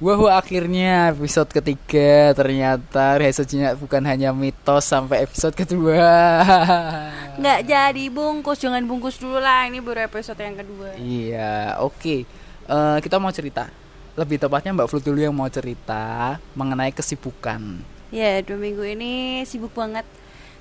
Wah, 0.00 0.40
akhirnya 0.40 1.12
episode 1.12 1.52
ketiga 1.52 2.32
ternyata 2.32 3.20
Sejenak 3.20 3.76
bukan 3.76 4.00
hanya 4.08 4.32
mitos 4.32 4.88
sampai 4.88 5.28
episode 5.28 5.52
kedua. 5.52 6.40
Nggak 7.40 7.60
jadi 7.68 8.04
bungkus, 8.08 8.64
jangan 8.64 8.80
bungkus 8.88 9.20
dulu 9.20 9.36
lah. 9.36 9.68
Ini 9.68 9.84
baru 9.84 10.08
episode 10.08 10.40
yang 10.40 10.56
kedua. 10.56 10.96
Iya, 10.96 11.76
oke. 11.84 12.24
Eh, 12.64 12.96
kita 13.04 13.20
mau 13.20 13.28
cerita. 13.28 13.68
Lebih 14.16 14.40
tepatnya 14.40 14.72
Mbak 14.72 14.88
Flut 14.88 15.04
dulu 15.04 15.20
yang 15.20 15.36
mau 15.36 15.52
cerita 15.52 16.40
mengenai 16.56 16.96
kesibukan. 16.96 17.60
Ya, 18.08 18.40
dua 18.40 18.56
minggu 18.56 18.80
ini 18.80 19.44
sibuk 19.44 19.76
banget 19.76 20.08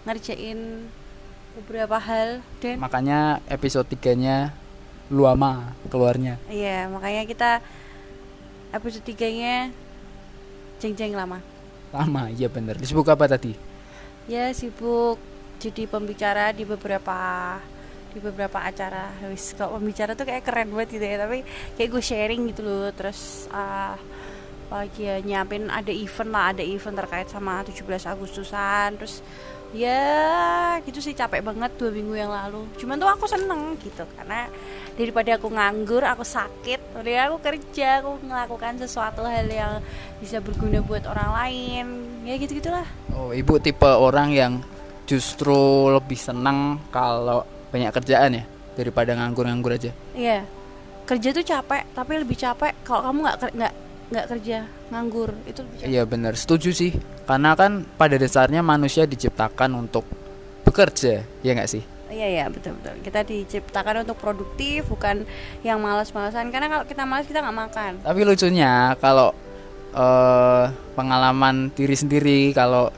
ngerjain 0.03 0.83
beberapa 1.55 1.95
hal 1.95 2.43
dan 2.59 2.75
Makanya 2.75 3.39
episode 3.47 3.87
tiganya 3.87 4.51
luama 5.09 5.73
keluarnya. 5.89 6.37
iya 6.53 6.85
makanya 6.85 7.25
kita 7.25 7.51
episode 8.69 9.05
tiganya 9.05 9.73
jeng-jeng 10.79 11.17
lama. 11.17 11.41
Lama, 11.89 12.29
iya 12.29 12.45
bener. 12.47 12.77
Sibuk 12.85 13.09
apa 13.09 13.25
tadi? 13.25 13.57
Ya 14.29 14.53
sibuk 14.53 15.17
jadi 15.57 15.89
pembicara 15.89 16.53
di 16.53 16.63
beberapa 16.63 17.17
di 18.13 18.19
beberapa 18.21 18.61
acara. 18.61 19.09
Wis 19.29 19.57
kalau 19.57 19.81
pembicara 19.81 20.13
tuh 20.13 20.25
kayak 20.29 20.45
keren 20.45 20.69
banget 20.73 20.97
gitu 20.97 21.05
ya, 21.05 21.17
tapi 21.25 21.41
kayak 21.77 21.89
gue 21.89 22.03
sharing 22.03 22.41
gitu 22.53 22.61
loh. 22.61 22.93
Terus 22.93 23.49
ah 23.49 23.97
apalagi 24.69 25.01
ya 25.01 25.17
nyiapin 25.25 25.65
ada 25.73 25.89
event 25.89 26.29
lah, 26.29 26.53
ada 26.53 26.61
event 26.61 26.93
terkait 26.93 27.27
sama 27.27 27.65
17 27.65 27.89
Agustusan. 28.05 29.01
Terus 29.01 29.25
ya 29.69 30.81
gitu 30.81 30.97
sih 30.97 31.13
capek 31.13 31.45
banget 31.45 31.73
dua 31.77 31.89
minggu 31.89 32.13
yang 32.17 32.29
lalu. 32.29 32.69
Cuman 32.77 33.01
tuh 33.01 33.09
aku 33.09 33.25
seneng 33.25 33.77
gitu 33.81 34.05
karena 34.13 34.45
daripada 34.93 35.41
aku 35.41 35.49
nganggur, 35.49 36.05
aku 36.05 36.21
sakit, 36.21 36.78
udah 36.99 37.31
aku 37.31 37.37
kerja, 37.39 38.03
aku 38.03 38.19
melakukan 38.21 38.75
sesuatu 38.77 39.23
hal 39.23 39.47
yang 39.47 39.79
bisa 40.19 40.43
berguna 40.43 40.83
buat 40.83 41.07
orang 41.07 41.29
lain. 41.31 41.85
Ya 42.27 42.35
gitu 42.35 42.59
gitulah. 42.59 42.85
Oh, 43.15 43.31
ibu 43.31 43.55
tipe 43.57 43.87
orang 43.87 44.35
yang 44.35 44.53
justru 45.09 45.89
lebih 45.89 46.19
senang 46.19 46.77
kalau 46.93 47.41
banyak 47.73 47.89
kerjaan 47.89 48.39
ya 48.39 48.43
daripada 48.77 49.17
nganggur-nganggur 49.17 49.73
aja. 49.73 49.91
Iya. 50.13 50.45
Kerja 51.09 51.33
tuh 51.33 51.41
capek, 51.41 51.89
tapi 51.97 52.21
lebih 52.21 52.37
capek 52.37 52.85
kalau 52.85 53.09
kamu 53.09 53.17
nggak 53.25 53.37
nggak 53.57 53.73
nggak 54.09 54.25
kerja, 54.29 54.57
nganggur. 54.93 55.29
Itu 55.49 55.65
lebih 55.65 55.77
capek. 55.81 55.89
Iya 55.89 56.01
benar, 56.05 56.33
setuju 56.37 56.69
sih. 56.69 56.93
Karena 57.25 57.57
kan 57.57 57.85
pada 57.97 58.13
dasarnya 58.17 58.61
manusia 58.61 59.09
diciptakan 59.09 59.73
untuk 59.73 60.05
bekerja, 60.61 61.25
ya 61.41 61.51
nggak 61.57 61.69
sih? 61.69 61.81
Iya 62.09 62.27
iya 62.27 62.45
betul 62.49 62.73
betul. 62.81 62.97
Kita 63.05 63.21
diciptakan 63.21 64.01
untuk 64.01 64.17
produktif, 64.17 64.89
bukan 64.89 65.29
yang 65.61 65.77
malas-malasan. 65.77 66.49
Karena 66.49 66.67
kalau 66.67 66.85
kita 66.89 67.05
malas 67.05 67.29
kita 67.29 67.45
nggak 67.45 67.57
makan. 67.69 67.91
Tapi 68.01 68.19
lucunya 68.25 68.97
kalau 68.97 69.29
eh, 69.93 70.65
pengalaman 70.97 71.69
diri 71.77 71.93
sendiri 71.93 72.49
kalau 72.57 72.89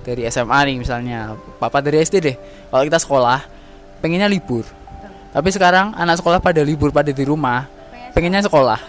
dari 0.00 0.24
SMA 0.32 0.58
nih 0.72 0.76
misalnya, 0.80 1.36
papa 1.60 1.84
dari 1.84 2.00
SD 2.00 2.16
deh. 2.24 2.36
Kalau 2.72 2.82
kita 2.86 2.98
sekolah, 3.02 3.44
pengennya 4.00 4.30
libur. 4.30 4.64
Tapi 5.36 5.48
sekarang 5.52 5.92
anak 5.92 6.16
sekolah 6.22 6.40
pada 6.40 6.64
libur 6.64 6.88
pada 6.94 7.12
di 7.12 7.24
rumah, 7.26 7.68
pengennya 8.16 8.46
sekolah. 8.46 8.80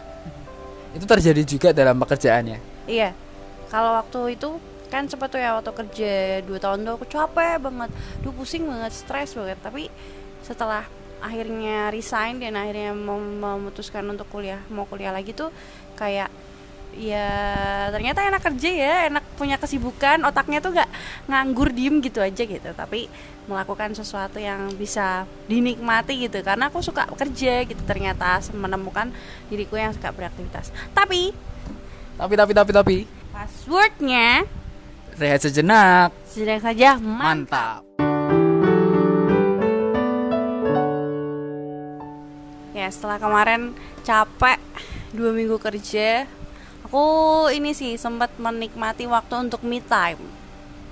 Itu 0.96 1.04
terjadi 1.04 1.44
juga 1.44 1.70
dalam 1.76 2.00
pekerjaannya. 2.00 2.88
Iya. 2.88 3.12
Kalau 3.68 4.00
waktu 4.00 4.40
itu 4.40 4.56
kan 4.88 5.06
sempat 5.12 5.32
tuh 5.32 5.40
ya 5.40 5.56
waktu 5.60 5.72
kerja 5.72 6.14
dua 6.48 6.60
tahun 6.60 6.88
tuh 6.88 6.94
aku 7.00 7.06
capek 7.08 7.60
banget, 7.60 7.92
duh 8.24 8.34
pusing 8.36 8.64
banget, 8.68 8.92
stres 8.96 9.36
banget. 9.36 9.60
Tapi 9.60 9.92
setelah 10.44 10.88
akhirnya 11.20 11.90
resign 11.90 12.38
dan 12.38 12.56
akhirnya 12.56 12.94
mem- 12.94 13.42
memutuskan 13.42 14.06
untuk 14.08 14.30
kuliah, 14.30 14.62
mau 14.70 14.86
kuliah 14.86 15.12
lagi 15.12 15.34
tuh 15.34 15.50
kayak 15.98 16.30
ya 16.98 17.30
ternyata 17.94 18.26
enak 18.26 18.42
kerja 18.42 18.70
ya, 18.74 18.96
enak 19.12 19.24
punya 19.38 19.60
kesibukan, 19.62 20.24
otaknya 20.26 20.64
tuh 20.64 20.74
gak 20.74 20.90
nganggur 21.30 21.70
diem 21.70 22.02
gitu 22.02 22.24
aja 22.24 22.44
gitu. 22.48 22.70
Tapi 22.74 23.12
melakukan 23.48 23.96
sesuatu 23.96 24.40
yang 24.44 24.76
bisa 24.76 25.24
dinikmati 25.48 26.28
gitu 26.28 26.44
karena 26.44 26.68
aku 26.68 26.84
suka 26.84 27.08
kerja 27.16 27.64
gitu 27.64 27.80
ternyata 27.88 28.44
menemukan 28.52 29.08
diriku 29.48 29.80
yang 29.80 29.96
suka 29.96 30.12
beraktivitas. 30.12 30.72
Tapi 30.92 31.32
Tapi 32.18 32.34
tapi 32.34 32.54
tapi 32.58 32.72
tapi 32.74 32.98
Passwordnya 33.30 34.42
rehat 35.18 35.42
sejenak. 35.42 36.14
sedang 36.30 36.62
saja 36.62 37.02
mantap. 37.02 37.82
Mantap. 37.82 37.82
Ya 42.78 42.86
setelah 42.94 43.18
kemarin 43.18 43.74
capek 44.06 44.62
dua 45.18 45.34
minggu 45.34 45.58
kerja, 45.58 46.30
aku 46.86 47.06
ini 47.50 47.74
sih 47.74 47.98
sempat 47.98 48.30
menikmati 48.38 49.10
waktu 49.10 49.50
untuk 49.50 49.66
me 49.66 49.82
time. 49.82 50.22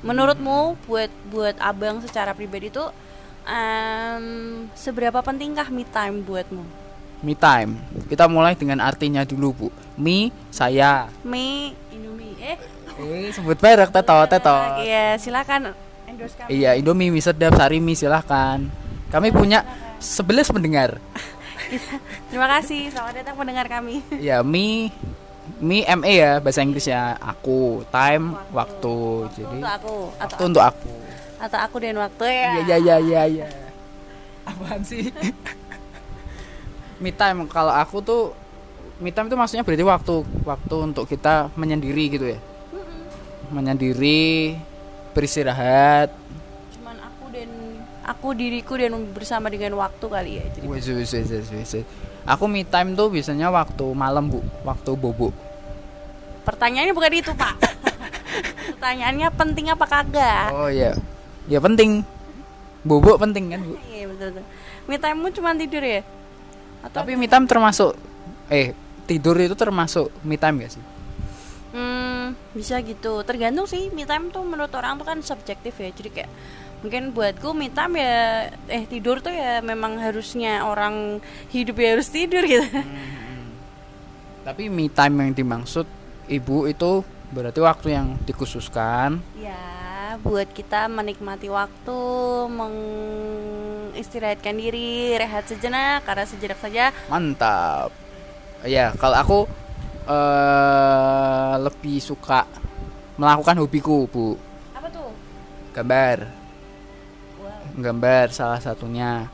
Menurutmu 0.02 0.74
buat 0.90 1.14
buat 1.30 1.56
abang 1.62 2.02
secara 2.02 2.34
pribadi 2.34 2.74
tuh 2.74 2.90
em, 3.46 4.66
seberapa 4.74 5.22
pentingkah 5.22 5.70
me 5.70 5.86
time 5.86 6.26
buatmu? 6.26 6.66
Me 7.22 7.38
time. 7.38 7.78
Kita 8.10 8.26
mulai 8.26 8.58
dengan 8.58 8.82
artinya 8.82 9.22
dulu, 9.22 9.50
Bu. 9.54 9.68
Me, 9.98 10.30
saya. 10.50 11.10
Me 11.26 11.74
Indomie 11.90 12.38
eh 12.38 12.75
Eh, 12.96 13.28
sebut 13.36 13.60
merek 13.60 13.92
teto 13.92 14.16
teto. 14.26 14.56
Iya 14.80 15.20
silakan 15.20 15.76
endorse 16.08 16.36
kami. 16.40 16.50
Iya, 16.54 16.80
Indomie 16.80 17.12
mie 17.12 17.20
sedap, 17.20 17.54
sari 17.60 17.84
mie 17.84 17.98
silahkan. 17.98 18.64
Kami 19.12 19.36
punya 19.36 19.68
11 20.00 20.48
pendengar. 20.52 20.98
Terima 22.30 22.48
kasih 22.60 22.94
selamat 22.94 23.14
datang 23.20 23.36
pendengar 23.36 23.66
kami. 23.68 24.00
Ya, 24.22 24.40
mie 24.40 24.96
mie 25.60 25.84
ME 25.98 26.14
ya 26.14 26.32
bahasa 26.40 26.64
Inggrisnya. 26.64 27.20
Aku, 27.20 27.84
time, 27.92 28.38
waktu. 28.56 28.98
Jadi 29.36 29.60
Untuk 29.60 29.72
aku 29.72 29.94
atau 30.16 30.24
waktu 30.24 30.44
untuk 30.46 30.64
aku. 30.64 30.92
atau 31.36 31.60
aku 31.60 31.76
dan 31.84 31.98
waktu 32.00 32.24
ya. 32.32 32.48
Iya, 32.48 32.62
iya, 32.64 32.78
iya, 32.80 32.96
iya, 33.02 33.22
iya. 33.28 33.48
Apaan 34.46 34.82
sih? 34.86 35.12
me 36.96 37.12
time 37.12 37.44
kalau 37.52 37.76
aku 37.76 38.00
tuh 38.00 38.32
me 39.04 39.12
time 39.12 39.28
itu 39.28 39.36
maksudnya 39.36 39.68
berarti 39.68 39.84
waktu 39.84 40.14
waktu 40.48 40.76
untuk 40.80 41.06
kita 41.06 41.52
menyendiri 41.60 42.08
gitu 42.08 42.26
ya. 42.32 42.40
Menyendiri, 43.48 44.58
beristirahat. 45.12 46.10
cuman 46.72 46.98
aku 47.00 47.26
dan 47.30 47.50
aku 48.04 48.28
diriku 48.32 48.74
dan 48.74 48.94
bersama 49.10 49.48
dengan 49.48 49.76
waktu 49.76 50.06
kali 50.06 50.32
ya 50.38 50.46
jadi 50.52 50.66
Wes, 50.66 50.86
wes, 50.86 51.12
wes, 51.14 51.50
wes. 51.50 51.74
Aku 52.26 52.46
me 52.46 52.62
time 52.62 52.94
tuh 52.94 53.08
biasanya 53.08 53.48
waktu 53.48 53.86
malam 53.92 54.28
bu, 54.28 54.42
waktu 54.62 54.92
bobo. 54.94 55.30
pertanyaannya 56.42 56.92
bukan 56.92 57.14
itu 57.16 57.32
pak 57.32 57.54
pertanyaannya 58.72 59.28
penting 59.34 59.66
apa 59.68 59.86
kagak 59.86 60.50
Oh 60.52 60.70
iya, 60.70 60.94
ya 61.46 61.58
penting. 61.58 62.06
Bobo 62.82 63.18
penting 63.18 63.50
kan 63.50 63.62
bu. 63.62 63.74
iya 63.88 64.06
betul 64.06 64.30
betul 64.32 64.46
me 64.86 64.96
time 64.96 65.18
mu 65.18 65.30
cuma 65.30 65.54
tidur 65.54 65.82
ya 65.82 66.06
atau 66.82 67.02
Tapi 67.02 67.14
me 67.14 67.26
time 67.26 67.46
termasuk, 67.46 67.98
eh 68.48 68.78
tidur 69.04 69.34
itu 69.36 69.54
termasuk 69.54 70.14
me 70.22 70.34
time 70.36 70.62
gak 70.62 70.78
sih? 70.78 70.84
Hmm, 72.34 72.58
bisa 72.58 72.82
gitu 72.82 73.22
tergantung 73.22 73.70
sih 73.70 73.94
me 73.94 74.08
time 74.08 74.34
tuh 74.34 74.42
menurut 74.42 74.74
orang 74.74 74.98
tuh 74.98 75.06
kan 75.06 75.22
subjektif 75.22 75.78
ya 75.78 75.94
jadi 75.94 76.10
kayak 76.10 76.32
mungkin 76.82 77.14
buatku 77.14 77.54
me 77.54 77.70
time 77.70 78.02
ya 78.02 78.50
eh 78.70 78.86
tidur 78.90 79.22
tuh 79.22 79.34
ya 79.34 79.62
memang 79.62 80.02
harusnya 80.02 80.66
orang 80.66 81.22
hidup 81.54 81.78
ya 81.78 81.98
harus 81.98 82.10
tidur 82.10 82.42
gitu 82.46 82.66
Tapi 84.46 84.70
me 84.70 84.86
time 84.94 85.26
yang 85.26 85.34
dimaksud 85.34 85.90
ibu 86.30 86.70
itu 86.70 87.02
berarti 87.34 87.60
waktu 87.66 87.98
yang 87.98 88.14
dikhususkan. 88.30 89.18
Ya, 89.42 90.22
buat 90.22 90.46
kita 90.54 90.86
menikmati 90.86 91.50
waktu, 91.50 91.98
mengistirahatkan 92.54 94.54
diri, 94.54 95.18
rehat 95.18 95.50
sejenak, 95.50 96.06
karena 96.06 96.30
sejenak 96.30 96.62
saja. 96.62 96.94
Mantap. 97.10 97.90
Ya 98.70 98.94
kalau 99.02 99.18
aku 99.18 99.50
eh 100.06 101.54
lebih 101.60 101.98
suka 101.98 102.46
melakukan 103.16 103.56
hobiku 103.58 104.06
bu, 104.06 104.36
Apa 104.72 104.88
tuh? 104.90 105.10
gambar. 105.72 106.18
Wow, 107.38 107.82
Gambar 107.82 108.26
salah 108.30 108.60
satunya. 108.60 109.28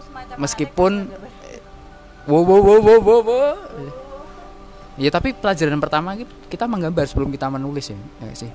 semacam 0.00 0.36
Meskipun-. 0.36 1.06
Wow 2.28 2.42
wow 2.42 2.60
wow 2.60 2.78
wow 2.78 3.00
wow. 3.00 3.20
wow. 3.24 3.56
Ya 4.98 5.08
tapi 5.08 5.30
pelajaran 5.30 5.78
pertama 5.78 6.12
ki- 6.12 6.26
kita 6.50 6.66
menggambar 6.66 7.06
sebelum 7.06 7.30
kita 7.30 7.46
menulis 7.48 7.88
ya, 7.88 7.96
ya 8.20 8.34
sih. 8.34 8.50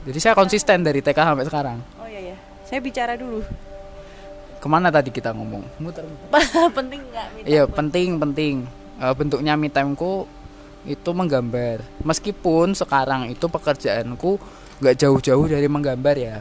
Jadi 0.00 0.16
saya 0.16 0.32
konsisten 0.32 0.80
dari 0.80 1.02
TK 1.02 1.18
sampai 1.18 1.44
sekarang. 1.44 1.78
Oh 1.98 2.06
iya 2.06 2.32
ya, 2.32 2.36
saya 2.64 2.78
bicara 2.78 3.18
dulu. 3.18 3.42
Ke 4.56 4.66
mana 4.70 4.88
tadi 4.88 5.10
kita 5.10 5.34
ngomong? 5.34 5.60
Muter. 5.76 6.06
Penting 6.78 7.02
nggak? 7.02 7.26
Iya 7.42 7.64
penting 7.66 8.16
penting. 8.16 8.54
Eh, 8.96 9.12
bentuknya 9.12 9.56
me 9.56 9.66
timeku 9.66 10.24
itu 10.88 11.10
menggambar. 11.12 11.84
Meskipun 12.04 12.72
sekarang 12.72 13.28
itu 13.28 13.46
pekerjaanku 13.48 14.40
nggak 14.80 14.96
jauh-jauh 14.96 15.46
dari 15.48 15.68
menggambar 15.68 16.16
ya. 16.16 16.36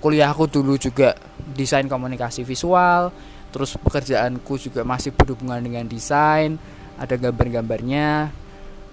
Kuliahku 0.00 0.46
dulu 0.46 0.78
juga 0.78 1.16
desain 1.54 1.86
komunikasi 1.90 2.46
visual. 2.46 3.10
Terus 3.50 3.74
pekerjaanku 3.74 4.54
juga 4.62 4.86
masih 4.86 5.10
berhubungan 5.10 5.58
dengan 5.58 5.86
desain. 5.90 6.54
Ada 7.00 7.18
gambar-gambarnya. 7.18 8.30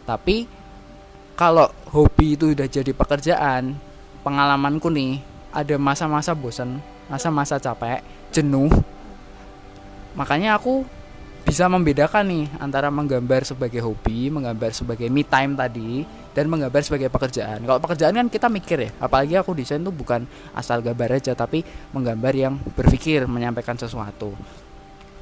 Tapi 0.08 0.48
kalau 1.38 1.70
hobi 1.94 2.34
itu 2.34 2.58
udah 2.58 2.66
jadi 2.66 2.92
pekerjaan 2.98 3.78
pengalamanku 4.26 4.90
nih 4.90 5.22
ada 5.54 5.78
masa-masa 5.78 6.34
bosan 6.34 6.82
masa-masa 7.08 7.62
capek 7.62 8.02
jenuh 8.34 8.74
makanya 10.18 10.58
aku 10.58 10.82
bisa 11.48 11.64
membedakan 11.72 12.28
nih 12.28 12.46
antara 12.60 12.92
menggambar 12.92 13.48
sebagai 13.48 13.80
hobi, 13.80 14.28
menggambar 14.28 14.76
sebagai 14.76 15.08
me 15.08 15.24
time 15.24 15.56
tadi, 15.56 16.04
dan 16.36 16.52
menggambar 16.52 16.84
sebagai 16.84 17.08
pekerjaan. 17.08 17.64
Kalau 17.64 17.80
pekerjaan 17.80 18.12
kan 18.20 18.28
kita 18.28 18.52
mikir 18.52 18.78
ya, 18.84 18.92
apalagi 19.00 19.40
aku 19.40 19.56
desain 19.56 19.80
tuh 19.80 19.96
bukan 19.96 20.28
asal 20.52 20.84
gambar 20.84 21.24
aja, 21.24 21.32
tapi 21.40 21.64
menggambar 21.96 22.36
yang 22.36 22.60
berpikir, 22.76 23.24
menyampaikan 23.32 23.80
sesuatu. 23.80 24.36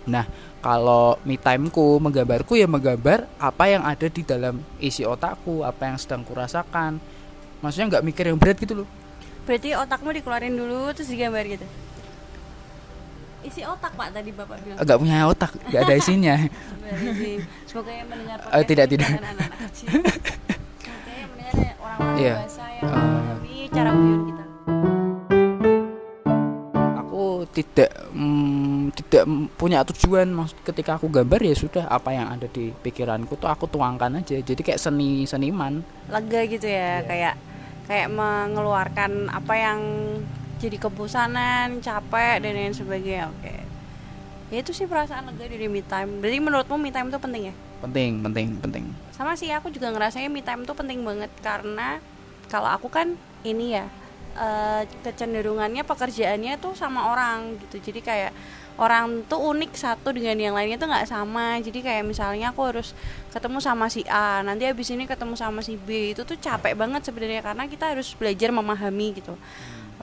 Nah, 0.09 0.25
kalau 0.65 1.21
me 1.29 1.37
timeku, 1.37 2.01
menggambarku 2.01 2.57
ya 2.57 2.65
menggambar 2.65 3.29
apa 3.37 3.63
yang 3.69 3.85
ada 3.85 4.09
di 4.09 4.25
dalam 4.25 4.65
isi 4.81 5.05
otakku, 5.05 5.61
apa 5.61 5.93
yang 5.93 5.97
sedang 6.01 6.25
kurasakan. 6.25 6.97
Maksudnya 7.61 7.97
nggak 7.97 8.05
mikir 8.05 8.25
yang 8.33 8.41
berat 8.41 8.57
gitu 8.57 8.81
loh. 8.81 8.89
Berarti 9.45 9.77
otakmu 9.77 10.09
dikeluarin 10.09 10.57
dulu 10.57 10.89
terus 10.97 11.05
digambar 11.13 11.45
gitu. 11.45 11.65
Isi 13.45 13.61
otak 13.61 13.93
Pak 13.93 14.09
tadi 14.11 14.29
Bapak 14.29 14.57
bilang. 14.59 14.77
Nggak 14.79 14.97
punya 14.97 15.17
otak, 15.23 15.51
nggak 15.63 15.81
ada 15.83 15.93
isinya. 15.95 16.35
Semoga 17.69 17.91
yang 17.91 18.07
mendengar 18.07 18.37
Oh, 18.47 18.63
tidak, 18.63 18.85
tidak. 18.87 19.09
bukan 19.11 19.27
anak-anak 19.27 19.59
kecil. 19.69 19.87
Semoga 19.87 21.11
yang 21.11 21.29
mendengar 21.29 21.73
orang-orang 21.77 22.17
Iya. 22.17 22.35
dewasa 22.41 22.65
yang 22.71 22.83
memahami 22.85 23.55
cara 23.69 23.89
guyon 23.91 24.21
kita. 24.25 24.43
aku 26.95 27.23
tidak 27.51 27.91
mm, 28.11 28.81
tidak 28.95 29.23
punya 29.55 29.79
tujuan 29.85 30.27
maksud 30.29 30.57
ketika 30.63 30.97
aku 30.97 31.07
gambar 31.07 31.39
ya 31.39 31.55
sudah 31.55 31.85
apa 31.87 32.09
yang 32.11 32.27
ada 32.27 32.47
di 32.47 32.73
pikiranku 32.73 33.35
tuh 33.35 33.47
aku 33.47 33.65
tuangkan 33.65 34.19
aja 34.19 34.35
jadi 34.37 34.57
kayak 34.57 34.79
seni 34.79 35.23
seniman 35.23 35.79
Lega 36.07 36.41
gitu 36.45 36.65
ya, 36.65 36.99
Iya. 36.99 37.07
kayak 37.07 37.33
kayak 37.85 38.07
mengeluarkan 38.09 39.29
apa 39.29 39.53
yang 39.53 39.79
jadi 40.61 40.77
kebosanan, 40.79 41.83
capek 41.83 42.43
dan 42.43 42.53
lain 42.55 42.75
sebagainya. 42.75 43.31
Oke. 43.31 43.55
Ya 44.53 44.61
itu 44.61 44.71
sih 44.71 44.85
perasaan 44.85 45.29
lega 45.29 45.45
dari 45.49 45.67
me 45.67 45.81
time. 45.81 46.21
Berarti 46.21 46.39
menurutmu 46.39 46.75
me 46.77 46.93
time 46.93 47.09
itu 47.09 47.19
penting 47.19 47.43
ya? 47.49 47.55
penting 47.85 48.23
penting 48.25 48.47
penting 48.59 48.85
sama 49.13 49.37
sih 49.37 49.51
aku 49.53 49.69
juga 49.69 49.93
ngerasanya 49.93 50.29
me 50.31 50.41
time 50.41 50.65
tuh 50.65 50.73
penting 50.73 51.05
banget 51.05 51.31
karena 51.43 52.01
kalau 52.49 52.71
aku 52.73 52.87
kan 52.89 53.13
ini 53.45 53.77
ya 53.77 53.85
eh, 54.39 54.83
kecenderungannya 55.05 55.85
pekerjaannya 55.85 56.57
tuh 56.57 56.73
sama 56.73 57.13
orang 57.13 57.59
gitu 57.67 57.91
jadi 57.91 57.99
kayak 58.01 58.31
orang 58.75 59.23
tuh 59.31 59.39
unik 59.39 59.71
satu 59.71 60.11
dengan 60.11 60.35
yang 60.35 60.51
lainnya 60.51 60.75
tuh 60.75 60.91
nggak 60.91 61.07
sama 61.07 61.61
jadi 61.63 61.79
kayak 61.79 62.03
misalnya 62.03 62.51
aku 62.51 62.61
harus 62.67 62.91
ketemu 63.31 63.63
sama 63.63 63.87
si 63.87 64.03
A 64.11 64.43
nanti 64.43 64.67
habis 64.67 64.91
ini 64.91 65.07
ketemu 65.07 65.39
sama 65.39 65.63
si 65.63 65.79
B 65.79 66.11
itu 66.11 66.27
tuh 66.27 66.35
capek 66.35 66.75
banget 66.75 67.07
sebenarnya 67.07 67.39
karena 67.39 67.71
kita 67.71 67.95
harus 67.95 68.11
belajar 68.19 68.51
memahami 68.51 69.15
gitu 69.15 69.39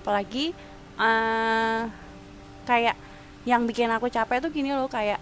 apalagi 0.03 0.51
eh 0.99 1.81
kayak 2.67 2.97
yang 3.47 3.67
bikin 3.67 3.91
aku 3.91 4.07
capek 4.07 4.39
tuh 4.39 4.51
gini 4.51 4.71
loh 4.71 4.87
kayak 4.87 5.19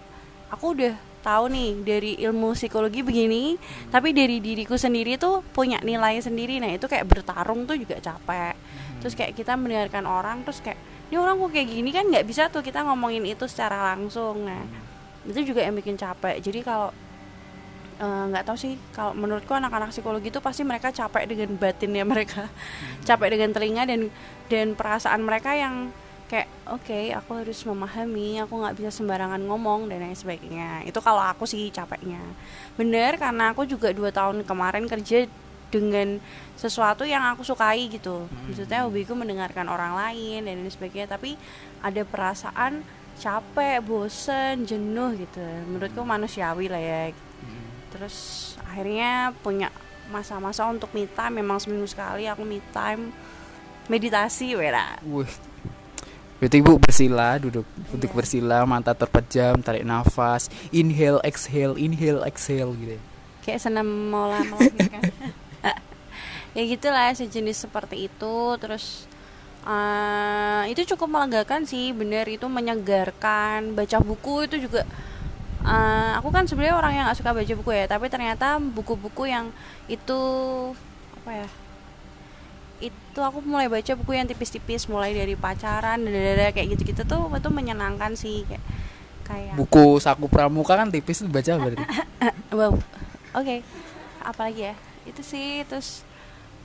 aku 0.53 0.77
udah 0.77 0.93
tahu 1.21 1.53
nih 1.53 1.69
dari 1.85 2.11
ilmu 2.25 2.57
psikologi 2.57 3.05
begini 3.05 3.55
tapi 3.93 4.11
dari 4.11 4.41
diriku 4.41 4.73
sendiri 4.73 5.21
tuh 5.21 5.45
punya 5.53 5.77
nilai 5.85 6.17
sendiri. 6.17 6.57
Nah 6.57 6.73
itu 6.73 6.89
kayak 6.89 7.05
bertarung 7.05 7.69
tuh 7.69 7.77
juga 7.77 8.01
capek. 8.01 8.57
Terus 8.99 9.13
kayak 9.13 9.37
kita 9.37 9.53
mendengarkan 9.55 10.05
orang 10.09 10.41
terus 10.41 10.59
kayak 10.65 10.77
ini 11.13 11.17
orang 11.21 11.37
kok 11.37 11.51
kayak 11.53 11.69
gini 11.69 11.89
kan? 11.93 12.05
Nggak 12.09 12.25
bisa 12.25 12.43
tuh 12.49 12.65
kita 12.65 12.81
ngomongin 12.85 13.23
itu 13.25 13.45
secara 13.45 13.93
langsung. 13.93 14.49
Nah 14.49 14.65
itu 15.29 15.53
juga 15.53 15.61
yang 15.61 15.77
bikin 15.77 15.95
capek. 15.95 16.41
Jadi 16.41 16.65
kalau 16.65 16.89
eh, 18.01 18.23
nggak 18.33 18.43
tahu 18.49 18.57
sih. 18.57 18.73
Kalau 18.91 19.13
menurutku 19.13 19.53
anak-anak 19.53 19.93
psikologi 19.93 20.33
itu 20.33 20.41
pasti 20.41 20.65
mereka 20.65 20.89
capek 20.89 21.29
dengan 21.29 21.53
batinnya 21.55 22.03
mereka. 22.03 22.49
Capek 23.07 23.37
dengan 23.37 23.53
telinga 23.53 23.83
dan 23.85 24.09
dan 24.49 24.67
perasaan 24.73 25.21
mereka 25.21 25.53
yang 25.53 25.93
kayak 26.31 26.47
oke 26.71 26.99
aku 27.11 27.43
harus 27.43 27.59
memahami 27.67 28.39
aku 28.39 28.55
nggak 28.55 28.75
bisa 28.79 28.89
sembarangan 29.03 29.43
ngomong 29.43 29.91
dan 29.91 29.99
lain 30.01 30.15
sebagainya. 30.15 30.87
Itu 30.87 31.03
kalau 31.03 31.19
aku 31.19 31.43
sih 31.43 31.67
capeknya. 31.69 32.23
Bener 32.79 33.19
karena 33.19 33.51
aku 33.51 33.67
juga 33.67 33.91
dua 33.91 34.15
tahun 34.15 34.47
kemarin 34.47 34.87
kerja 34.87 35.27
dengan 35.71 36.19
sesuatu 36.55 37.03
yang 37.03 37.23
aku 37.35 37.43
sukai 37.43 37.87
gitu. 37.91 38.27
Maksudnya 38.47 38.87
hobiku 38.87 39.15
mendengarkan 39.15 39.67
orang 39.67 39.95
lain 39.95 40.47
dan 40.47 40.63
lain 40.63 40.71
sebagainya. 40.71 41.11
Tapi 41.11 41.35
ada 41.83 42.01
perasaan 42.07 42.83
capek 43.19 43.83
bosen 43.83 44.63
jenuh 44.63 45.15
gitu. 45.19 45.43
Menurutku 45.67 46.03
manusiawi 46.03 46.71
lah 46.71 46.79
ya 46.79 47.01
terus 47.91 48.15
akhirnya 48.63 49.35
punya 49.43 49.69
masa-masa 50.11 50.67
untuk 50.67 50.91
me 50.91 51.07
time. 51.07 51.39
Memang 51.43 51.59
seminggu 51.59 51.87
sekali 51.87 52.27
aku 52.27 52.43
me 52.43 52.59
time. 52.75 53.11
Meditasi 53.87 54.55
wera. 54.55 54.99
Wih. 55.03 55.27
Berarti 56.41 56.57
ibu 56.57 56.73
bersila 56.81 57.37
duduk 57.37 57.69
duduk 57.93 58.11
bersila 58.17 58.65
mata 58.65 58.97
terpejam 58.97 59.61
tarik 59.61 59.85
nafas. 59.85 60.49
Inhale 60.73 61.21
exhale 61.21 61.77
inhale 61.77 62.25
exhale 62.25 62.73
gitu. 62.77 62.97
Ya. 62.97 63.01
kayak 63.41 63.57
senam 63.57 64.13
mola 64.13 64.45
melahirkan 64.45 65.01
ya 66.57 66.61
gitulah 66.65 67.13
sejenis 67.13 67.69
seperti 67.69 68.09
itu. 68.09 68.37
Terus 68.57 69.05
eh, 69.65 70.63
itu 70.73 70.81
cukup 70.95 71.13
melegakan 71.13 71.69
sih. 71.69 71.93
Bener 71.93 72.25
itu 72.25 72.49
menyegarkan. 72.49 73.77
Baca 73.77 73.97
buku 74.01 74.49
itu 74.49 74.65
juga 74.65 74.85
eh, 75.65 76.11
aku 76.17 76.29
kan 76.33 76.43
sebenarnya 76.49 76.75
orang 76.77 76.93
yang 76.93 77.05
gak 77.09 77.19
suka 77.19 77.31
baca 77.33 77.53
buku 77.53 77.71
ya 77.73 77.85
tapi 77.85 78.05
ternyata 78.09 78.57
buku-buku 78.57 79.29
yang 79.29 79.49
itu 79.85 80.21
apa 81.21 81.45
ya 81.45 81.47
itu 82.81 83.19
aku 83.21 83.45
mulai 83.45 83.69
baca 83.69 83.93
buku 83.93 84.17
yang 84.17 84.25
tipis-tipis 84.25 84.89
mulai 84.89 85.13
dari 85.13 85.37
pacaran 85.37 86.01
dadadada, 86.01 86.49
kayak 86.49 86.73
gitu-gitu 86.73 87.05
tuh 87.05 87.29
itu 87.29 87.49
menyenangkan 87.53 88.17
sih 88.17 88.41
kayak 88.49 88.63
kayak 89.21 89.53
buku 89.53 90.01
saku 90.01 90.25
pramuka 90.25 90.73
kan 90.73 90.89
tipis 90.89 91.21
tuh 91.21 91.29
baca 91.29 91.61
berarti? 91.61 91.77
Wow 92.57 92.81
oke 93.37 93.63
apalagi 94.25 94.73
ya 94.73 94.75
itu 95.07 95.21
sih 95.23 95.63
terus 95.69 96.03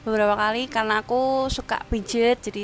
beberapa 0.06 0.38
kali 0.38 0.70
karena 0.70 1.02
aku 1.02 1.18
suka 1.48 1.82
pijet 1.84 2.38
jadi 2.40 2.62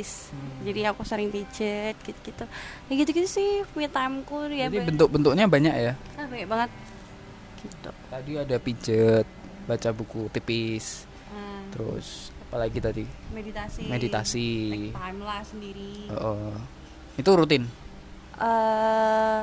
jadi 0.63 0.95
aku 0.95 1.03
sering 1.03 1.27
pijet 1.27 1.99
gitu 2.01 2.15
gitu 2.23 2.45
ya 2.87 2.93
gitu 2.95 3.11
gitu 3.13 3.29
sih 3.29 3.49
me 3.75 3.85
timeku 3.85 4.47
ya 4.47 4.71
jadi 4.71 4.71
banyak- 4.71 4.89
bentuk-bentuknya 4.89 5.45
banyak 5.45 5.75
ya? 5.75 5.93
Ah, 6.15 6.25
banyak 6.25 6.47
banget. 6.47 6.71
Gitu. 7.59 7.91
Tadi 8.09 8.31
ada 8.37 8.57
pijet 8.57 9.27
baca 9.63 9.91
buku 9.91 10.31
tipis 10.31 11.11
Hmm, 11.27 11.67
terus 11.71 12.29
apalagi 12.45 12.79
tadi? 12.79 13.05
Meditasi. 13.33 13.89
Meditasi. 13.89 14.49
Time 14.93 15.21
lah 15.21 15.41
sendiri. 15.43 16.13
Oh, 16.13 16.53
itu 17.15 17.31
rutin? 17.33 17.65
Eh 18.37 19.41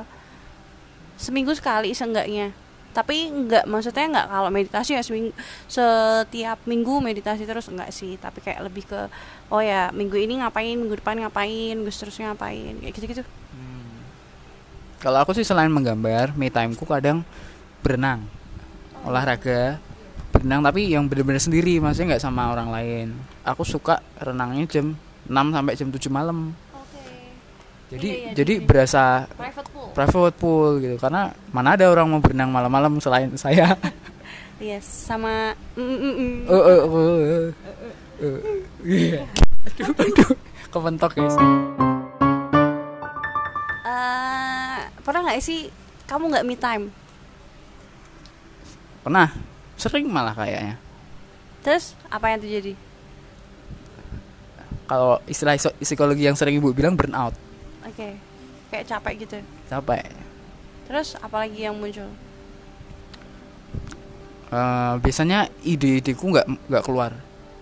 seminggu 1.16 1.52
sekali 1.52 1.90
seenggaknya 1.90 2.54
tapi 2.90 3.30
enggak 3.30 3.64
maksudnya 3.70 4.06
enggak 4.10 4.26
kalau 4.30 4.50
meditasi 4.50 4.98
ya 4.98 5.02
seminggu 5.02 5.30
setiap 5.70 6.58
minggu 6.66 6.98
meditasi 6.98 7.46
terus 7.46 7.70
enggak 7.70 7.90
sih. 7.94 8.18
Tapi 8.18 8.42
kayak 8.42 8.66
lebih 8.66 8.86
ke 8.86 9.10
oh 9.50 9.62
ya 9.62 9.94
minggu 9.94 10.18
ini 10.18 10.42
ngapain 10.42 10.74
minggu 10.78 10.98
depan 10.98 11.18
ngapain 11.22 11.74
minggu 11.78 11.92
seterusnya 11.92 12.34
ngapain 12.34 12.78
kayak 12.82 12.94
gitu 12.96 13.06
gitu 13.06 13.24
kalau 15.00 15.16
aku 15.24 15.32
sih 15.32 15.48
selain 15.48 15.72
menggambar 15.72 16.36
me 16.36 16.52
timeku 16.52 16.84
kadang 16.84 17.24
berenang. 17.80 18.28
Olahraga 19.00 19.80
berenang 20.28 20.60
tapi 20.60 20.92
yang 20.92 21.08
bener-bener 21.08 21.40
sendiri 21.40 21.80
maksudnya 21.80 22.14
nggak 22.14 22.22
sama 22.22 22.52
orang 22.52 22.68
lain. 22.68 23.08
Aku 23.48 23.64
suka 23.64 24.04
renangnya 24.20 24.68
jam 24.68 25.00
6 25.24 25.56
sampai 25.56 25.74
jam 25.74 25.88
7 25.88 26.12
malam 26.12 26.52
jadi 27.90 28.06
Iya, 28.06 28.18
iya, 28.22 28.32
jadi 28.32 28.54
jadi- 28.54 28.64
berasa 28.64 29.02
private 29.34 29.68
pool. 29.68 29.88
private 29.90 30.36
pool 30.38 30.70
gitu. 30.78 30.96
Karena 30.96 31.22
mana 31.50 31.74
ada 31.74 31.84
orang 31.86 32.06
mau 32.06 32.22
berenang 32.22 32.48
malam-malam 32.48 32.96
selain 32.98 33.34
saya. 33.34 33.74
Yes 34.60 34.84
sama 34.84 35.56
mm, 35.72 35.80
mm, 35.80 35.96
mm, 35.96 36.14
mm. 36.14 36.34
Eh, 36.44 36.52
eh, 36.52 36.80
eh, 36.84 37.12
eh. 37.24 37.48
Eh, 38.20 38.38
iya. 38.84 39.20
aduh 39.64 39.96
aduh 40.04 40.30
kepentok 40.68 41.12
guys. 41.16 41.36
Eh, 43.82 44.78
pernah 45.00 45.20
nggak 45.24 45.40
sih 45.40 45.72
kamu 46.04 46.28
nggak 46.28 46.44
me 46.44 46.54
time? 46.54 46.84
Pernah. 49.00 49.32
Sering 49.74 50.06
malah 50.06 50.36
kayaknya. 50.36 50.76
Terus 51.64 51.96
apa 52.06 52.28
yang 52.28 52.44
terjadi? 52.44 52.76
Kalau 54.84 55.24
istilah 55.24 55.56
psikologi 55.80 56.28
yang 56.28 56.36
sering 56.36 56.60
ibu 56.60 56.68
bilang 56.70 57.00
burnout 57.00 57.32
oke. 57.86 58.08
Kayak 58.70 58.84
capek 58.86 59.14
gitu. 59.26 59.38
Capek. 59.66 60.04
Terus 60.86 61.14
apalagi 61.18 61.66
yang 61.66 61.78
muncul? 61.78 62.10
Eh, 64.50 64.94
biasanya 64.98 65.46
ide-ideku 65.62 66.26
nggak 66.34 66.46
nggak 66.66 66.84
keluar. 66.86 67.14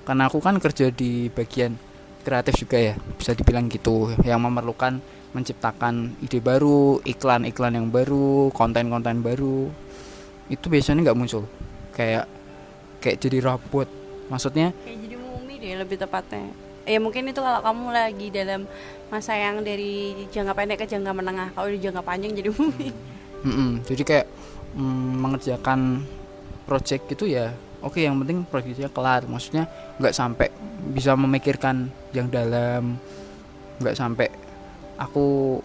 Karena 0.09 0.25
aku 0.25 0.41
kan 0.41 0.57
kerja 0.57 0.89
di 0.89 1.29
bagian 1.29 1.77
kreatif 2.25 2.65
juga 2.65 2.81
ya 2.81 2.95
bisa 2.97 3.37
dibilang 3.37 3.69
gitu. 3.69 4.17
Yang 4.25 4.41
memerlukan 4.41 5.01
menciptakan 5.37 6.17
ide 6.25 6.41
baru 6.41 7.05
iklan-iklan 7.05 7.77
yang 7.77 7.93
baru 7.93 8.49
konten-konten 8.57 9.21
baru. 9.21 9.69
Itu 10.49 10.73
biasanya 10.73 11.13
nggak 11.13 11.19
muncul. 11.21 11.45
Kayak 11.93 12.25
kayak 13.05 13.21
jadi 13.21 13.39
robot. 13.45 13.89
Maksudnya 14.33 14.73
kayak 14.85 14.99
jadi 15.05 15.17
mumi 15.21 15.61
deh 15.61 15.77
lebih 15.77 16.01
tepatnya 16.01 16.68
ya 16.89 16.99
mungkin 16.99 17.29
itu 17.29 17.41
kalau 17.45 17.61
kamu 17.61 17.93
lagi 17.93 18.27
dalam 18.33 18.65
masa 19.13 19.37
yang 19.37 19.61
dari 19.61 20.17
jangka 20.33 20.57
pendek 20.57 20.81
ke 20.81 20.87
jangka 20.89 21.13
menengah. 21.13 21.49
Kalau 21.53 21.69
di 21.69 21.79
jangka 21.81 22.01
panjang 22.01 22.33
jadi 22.33 22.49
mumi 22.57 22.89
mm-mm, 23.45 23.87
jadi 23.87 24.03
kayak 24.03 24.27
mm, 24.75 25.13
mengerjakan 25.21 26.03
project 26.67 27.07
gitu 27.13 27.31
ya 27.31 27.55
oke 27.85 28.01
yang 28.01 28.17
penting 28.25 28.43
proyeknya 28.49 28.89
kelar. 28.89 29.29
Maksudnya 29.29 29.69
nggak 30.01 30.15
sampai 30.17 30.49
bisa 30.97 31.13
memikirkan 31.15 31.93
yang 32.17 32.33
dalam 32.33 32.97
nggak 33.79 33.95
sampai 33.95 34.27
aku 34.99 35.61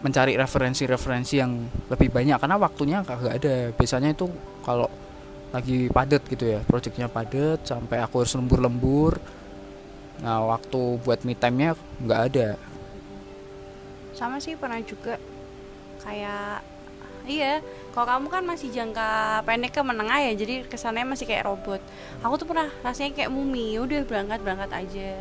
mencari 0.00 0.32
referensi-referensi 0.32 1.34
yang 1.36 1.60
lebih 1.92 2.08
banyak 2.08 2.40
karena 2.40 2.56
waktunya 2.56 2.98
kagak 3.04 3.40
ada. 3.42 3.56
Biasanya 3.74 4.16
itu 4.16 4.28
kalau 4.64 4.88
lagi 5.50 5.90
padat 5.90 6.22
gitu 6.30 6.46
ya 6.46 6.62
projectnya 6.62 7.10
padat 7.10 7.66
sampai 7.66 7.98
aku 7.98 8.22
harus 8.22 8.38
lembur-lembur 8.38 9.18
nah 10.20 10.44
waktu 10.44 11.00
buat 11.00 11.24
me 11.24 11.32
time 11.32 11.56
nya 11.56 11.70
nggak 12.04 12.20
ada. 12.32 12.48
Sama 14.12 14.36
sih 14.36 14.56
pernah 14.56 14.80
juga. 14.84 15.16
Kayak 16.00 16.64
iya 17.28 17.60
kalau 17.92 18.06
kamu 18.16 18.26
kan 18.32 18.42
masih 18.48 18.72
jangka 18.72 19.44
pendek 19.44 19.76
ke 19.76 19.82
menengah 19.84 20.18
ya 20.24 20.32
jadi 20.32 20.64
kesannya 20.64 21.04
masih 21.08 21.28
kayak 21.28 21.48
robot. 21.48 21.80
Aku 22.24 22.36
tuh 22.36 22.48
pernah 22.48 22.68
rasanya 22.84 23.16
kayak 23.16 23.32
mumi 23.32 23.76
udah 23.80 24.04
berangkat 24.04 24.40
berangkat 24.44 24.70
aja. 24.72 25.12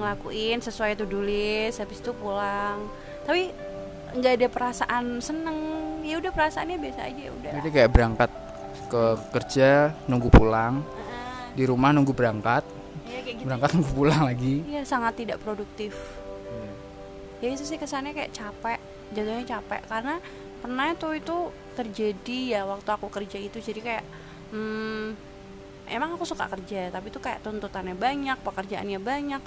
Ngelakuin 0.00 0.64
sesuai 0.64 0.96
do 0.96 1.20
list 1.20 1.80
habis 1.80 2.00
itu 2.00 2.12
pulang. 2.16 2.88
Tapi 3.24 3.52
nggak 4.16 4.32
ada 4.40 4.48
perasaan 4.48 5.20
seneng. 5.20 5.56
Ya 6.04 6.16
udah 6.20 6.32
perasaannya 6.32 6.76
biasa 6.80 7.00
aja 7.04 7.20
ya 7.20 7.32
udah. 7.32 7.52
Jadi 7.60 7.68
kayak 7.72 7.90
berangkat 7.92 8.30
ke 8.86 9.02
kerja 9.34 9.92
nunggu 10.08 10.28
pulang. 10.32 10.80
Heeh. 10.80 11.16
di 11.56 11.64
rumah 11.64 11.88
nunggu 11.88 12.12
berangkat 12.12 12.75
kayak 13.36 13.44
gitu 13.44 13.48
berangkat 13.52 13.70
nunggu 13.76 13.92
pulang 13.92 14.22
lagi 14.24 14.54
Iya 14.64 14.82
sangat 14.88 15.12
tidak 15.20 15.38
produktif. 15.44 15.92
Ya 17.44 17.52
itu 17.52 17.68
sih 17.68 17.76
kesannya 17.76 18.16
kayak 18.16 18.32
capek, 18.32 18.80
jatuhnya 19.12 19.44
capek 19.44 19.84
karena 19.84 20.16
pernah 20.64 20.96
tuh 20.96 21.12
itu 21.12 21.52
terjadi 21.76 22.38
ya 22.56 22.60
waktu 22.64 22.88
aku 22.88 23.12
kerja 23.12 23.36
itu 23.36 23.60
jadi 23.60 23.80
kayak 23.84 24.04
hmm, 24.56 25.12
emang 25.92 26.16
aku 26.16 26.24
suka 26.24 26.48
kerja 26.48 26.88
tapi 26.88 27.12
tuh 27.12 27.20
kayak 27.20 27.44
tuntutannya 27.44 27.92
banyak, 27.92 28.40
pekerjaannya 28.40 28.96
banyak, 29.04 29.42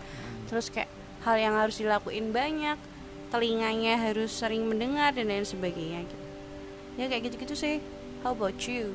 terus 0.46 0.70
kayak 0.70 0.88
hal 1.26 1.36
yang 1.42 1.58
harus 1.58 1.82
dilakuin 1.82 2.30
banyak, 2.30 2.78
telinganya 3.34 3.98
harus 3.98 4.30
sering 4.30 4.70
mendengar 4.70 5.18
dan 5.18 5.34
lain 5.34 5.50
sebagainya 5.50 6.06
gitu. 6.06 6.26
Ya 7.02 7.10
kayak 7.10 7.34
gitu-gitu 7.34 7.58
sih. 7.58 7.82
How 8.22 8.38
about 8.38 8.62
you? 8.70 8.94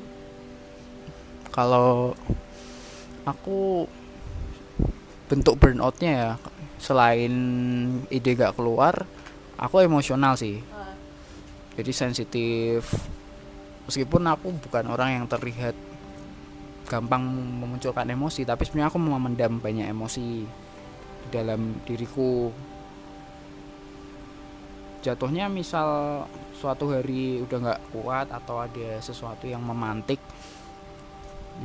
kalau 1.55 2.11
aku 3.23 3.87
bentuk 5.25 5.57
burnoutnya 5.57 6.11
ya. 6.11 6.31
Selain 6.77 7.33
ide 8.11 8.31
gak 8.37 8.57
keluar 8.59 9.05
aku 9.59 9.83
emosional 9.83 10.35
sih. 10.35 10.59
Jadi 11.75 11.91
sensitif. 11.91 12.87
Meskipun 13.85 14.25
aku 14.25 14.49
bukan 14.65 14.85
orang 14.89 15.21
yang 15.21 15.25
terlihat 15.29 15.75
gampang 16.85 17.25
memunculkan 17.33 18.05
emosi 18.05 18.45
tapi 18.45 18.61
sebenarnya 18.65 18.93
aku 18.93 18.99
memendam 19.01 19.57
banyak 19.57 19.89
emosi 19.89 20.45
di 21.25 21.27
dalam 21.29 21.81
diriku. 21.85 22.49
Jatuhnya 25.05 25.45
misal 25.45 26.21
suatu 26.57 26.89
hari 26.89 27.45
udah 27.45 27.57
nggak 27.61 27.81
kuat 27.93 28.27
atau 28.33 28.57
ada 28.57 28.97
sesuatu 29.05 29.45
yang 29.45 29.61
memantik 29.61 30.17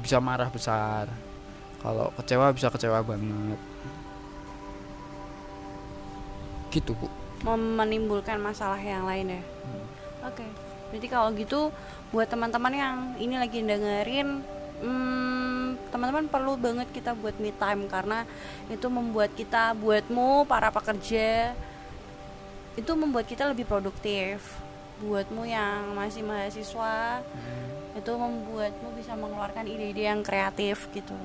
bisa 0.04 0.20
marah 0.20 0.52
besar 0.52 1.08
kalau 1.80 2.12
kecewa 2.20 2.52
bisa 2.52 2.68
kecewa 2.68 3.00
banget 3.00 3.60
gitu 6.70 6.94
bu 6.94 7.08
menimbulkan 7.49 8.37
masalah 8.37 8.76
yang 8.76 9.08
lain 9.08 9.40
ya. 9.40 9.42
Oke. 10.28 10.44
Berarti 10.92 11.08
kalau 11.08 11.32
gitu 11.32 11.72
buat 12.12 12.28
teman-teman 12.28 12.75
yang 12.75 12.96
ini 13.16 13.40
lagi 13.40 13.64
dengerin 13.64 14.44
hmm, 14.82 15.90
teman-teman 15.94 16.26
perlu 16.28 16.58
banget 16.60 16.90
kita 16.92 17.16
buat 17.16 17.38
me 17.38 17.54
time 17.54 17.87
karena 17.87 18.28
itu 18.68 18.87
membuat 18.90 19.32
kita 19.32 19.72
buatmu 19.78 20.44
para 20.44 20.68
pekerja 20.68 21.54
itu 22.76 22.92
membuat 22.92 23.25
kita 23.25 23.49
lebih 23.49 23.64
produktif. 23.64 24.42
Buatmu 25.00 25.49
yang 25.49 25.97
masih 25.97 26.21
mahasiswa 26.21 27.25
itu 27.97 28.12
membuatmu 28.12 28.92
bisa 29.00 29.16
mengeluarkan 29.16 29.64
ide-ide 29.64 30.12
yang 30.12 30.21
kreatif 30.21 30.92
gitu. 30.92 31.16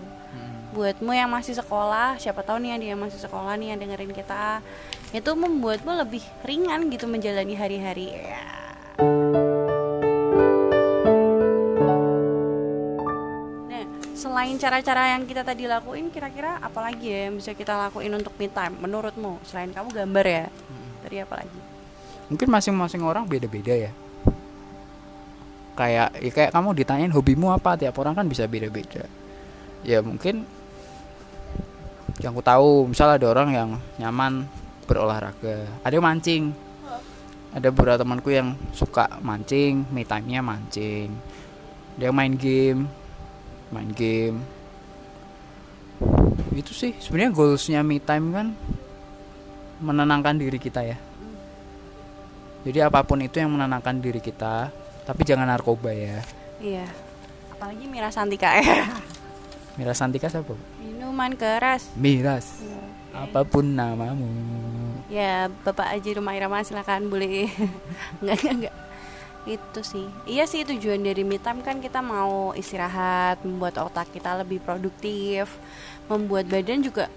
Buatmu 0.72 1.12
yang 1.12 1.27
masih 1.27 1.60
sekolah 1.60 2.15
siapa 2.15 2.39
tahu 2.39 2.63
nih 2.63 2.70
yang 2.72 2.82
dia 2.82 2.96
masih 2.96 3.20
sekolah 3.20 3.60
nih 3.60 3.75
yang 3.75 3.79
dengerin 3.84 4.15
kita 4.15 4.63
itu 5.12 5.27
membuatmu 5.27 5.91
lebih 5.91 6.24
ringan 6.48 6.88
gitu 6.88 7.03
menjalani 7.08 7.55
hari-hari. 7.60 8.15
Ya. 8.15 8.44
Nah, 13.67 13.84
selain 14.15 14.55
cara-cara 14.55 15.20
yang 15.20 15.27
kita 15.27 15.44
tadi 15.44 15.67
lakuin 15.67 16.08
kira-kira 16.15 16.63
apa 16.63 16.79
lagi 16.79 17.12
ya 17.12 17.27
yang 17.27 17.44
bisa 17.44 17.51
kita 17.51 17.75
lakuin 17.75 18.15
untuk 18.15 18.32
me 18.39 18.48
time 18.48 18.79
menurutmu? 18.79 19.44
Selain 19.44 19.72
kamu 19.75 19.91
gambar 19.91 20.25
ya. 20.27 20.46
Tadi 21.03 21.15
apa 21.20 21.44
lagi 21.44 21.64
mungkin 22.29 22.48
masing-masing 22.50 23.01
orang 23.05 23.29
beda-beda 23.29 23.89
ya. 23.89 23.91
Kayak 25.75 26.15
ya 26.24 26.32
kayak 26.32 26.51
kamu 26.55 26.70
ditanyain 26.72 27.12
hobimu 27.12 27.51
apa 27.51 27.75
tiap 27.75 28.00
orang 28.00 28.15
kan 28.15 28.25
bisa 28.25 28.48
beda-beda. 28.48 29.05
Ya 29.84 30.00
mungkin 30.00 30.48
yang 32.24 32.32
aku 32.32 32.41
tahu 32.41 32.70
misal 32.89 33.12
ada 33.12 33.27
orang 33.27 33.50
yang 33.51 33.70
nyaman 34.00 34.48
berolahraga 34.88 35.67
ada 35.84 35.94
yang 35.94 36.05
mancing. 36.05 36.44
Ada 37.55 37.72
beberapa 37.72 38.03
temanku 38.03 38.36
yang 38.36 38.51
suka 38.75 39.08
mancing 39.24 39.88
me 39.91 40.03
time 40.03 40.27
nya 40.27 40.44
mancing. 40.44 41.12
Dia 41.96 42.12
main 42.12 42.36
game 42.36 42.88
main 43.72 43.91
game. 43.91 44.39
Itu 46.55 46.72
sih 46.72 46.96
sebenarnya 47.00 47.36
goalsnya 47.36 47.79
me 47.84 48.00
time 48.00 48.32
kan 48.32 48.48
menenangkan 49.84 50.39
diri 50.39 50.55
kita 50.55 50.88
ya 50.88 50.96
jadi 52.65 52.89
apa 52.89 53.05
pun 53.05 53.22
itu 53.22 53.38
yang 53.38 53.53
menenangkan 53.53 54.01
diri 54.01 54.17
kita 54.17 54.74
tapi 55.05 55.22
jangan 55.22 55.45
narkoba 55.45 55.93
ya. 55.93 56.17
Iya. 56.57 56.89
Apalagi 57.53 57.86
Mira 57.86 58.10
Santika 58.10 58.57
ya. 58.60 58.89
Mira 59.77 59.93
Santika 59.93 60.25
siapa? 60.25 60.57
Minuman 60.81 61.38
keras. 61.38 61.93
Miras. 61.93 62.65
Apa 63.13 63.45
pun 63.45 63.69
namamu. 63.69 64.27
Ya 65.13 65.45
Bapak 65.62 65.93
Haji 65.93 66.17
Rumah 66.17 66.34
Irama 66.34 66.65
silakan 66.65 67.05
boleh. 67.05 67.53
Nggak 68.25 68.38
nggak 68.41 68.55
nggak 68.65 68.75
itu 69.45 69.81
sih. 69.86 70.10
Iya 70.25 70.50
sih 70.50 70.65
tujuan 70.65 71.05
dari 71.05 71.22
me 71.22 71.38
time 71.38 71.62
kan 71.62 71.77
kita 71.77 72.01
mau 72.01 72.57
istirahat 72.57 73.45
membuat 73.45 73.77
otak 73.77 74.10
kita 74.10 74.41
lebih 74.41 74.57
produktif 74.57 75.53
membuat 76.10 76.50
badan 76.50 76.81
juga 76.81 77.13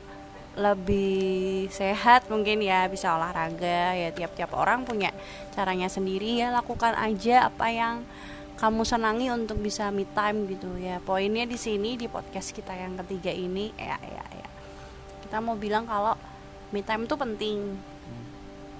lebih 0.56 1.68
sehat 1.70 2.26
mungkin 2.32 2.62
ya 2.64 2.88
bisa 2.90 3.14
olahraga 3.14 3.94
ya 3.94 4.10
tiap-tiap 4.10 4.50
orang 4.56 4.82
punya 4.82 5.14
caranya 5.54 5.86
sendiri 5.86 6.42
ya 6.42 6.50
lakukan 6.50 6.96
aja 6.98 7.46
apa 7.46 7.66
yang 7.70 8.02
kamu 8.58 8.82
senangi 8.82 9.30
untuk 9.30 9.62
bisa 9.62 9.86
me 9.94 10.02
time 10.10 10.50
gitu 10.50 10.66
ya. 10.82 10.98
Poinnya 10.98 11.46
di 11.46 11.54
sini 11.54 11.94
di 11.94 12.10
podcast 12.10 12.50
kita 12.50 12.74
yang 12.74 12.98
ketiga 13.06 13.30
ini 13.30 13.70
ya 13.78 13.94
ya 14.02 14.24
ya. 14.34 14.48
Kita 15.22 15.38
mau 15.38 15.54
bilang 15.54 15.86
kalau 15.86 16.18
me 16.74 16.82
time 16.82 17.06
itu 17.06 17.14
penting. 17.14 17.78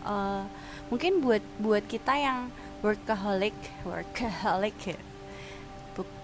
Eh, 0.02 0.42
mungkin 0.90 1.22
buat 1.22 1.42
buat 1.62 1.86
kita 1.86 2.10
yang 2.18 2.50
workaholic 2.82 3.54
workaholic 3.86 4.74
ya. 4.82 4.98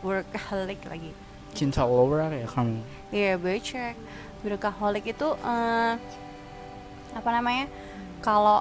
Workaholic 0.02 0.82
lagi. 0.90 1.10
Cinta 1.54 1.86
lover 1.86 2.34
ya 2.34 2.50
kamu? 2.50 2.82
Iya, 3.14 3.38
becek. 3.38 3.94
Workaholic 4.44 5.16
itu 5.16 5.28
eh, 5.40 5.94
apa 7.16 7.30
namanya? 7.32 7.66
Kalau 8.20 8.60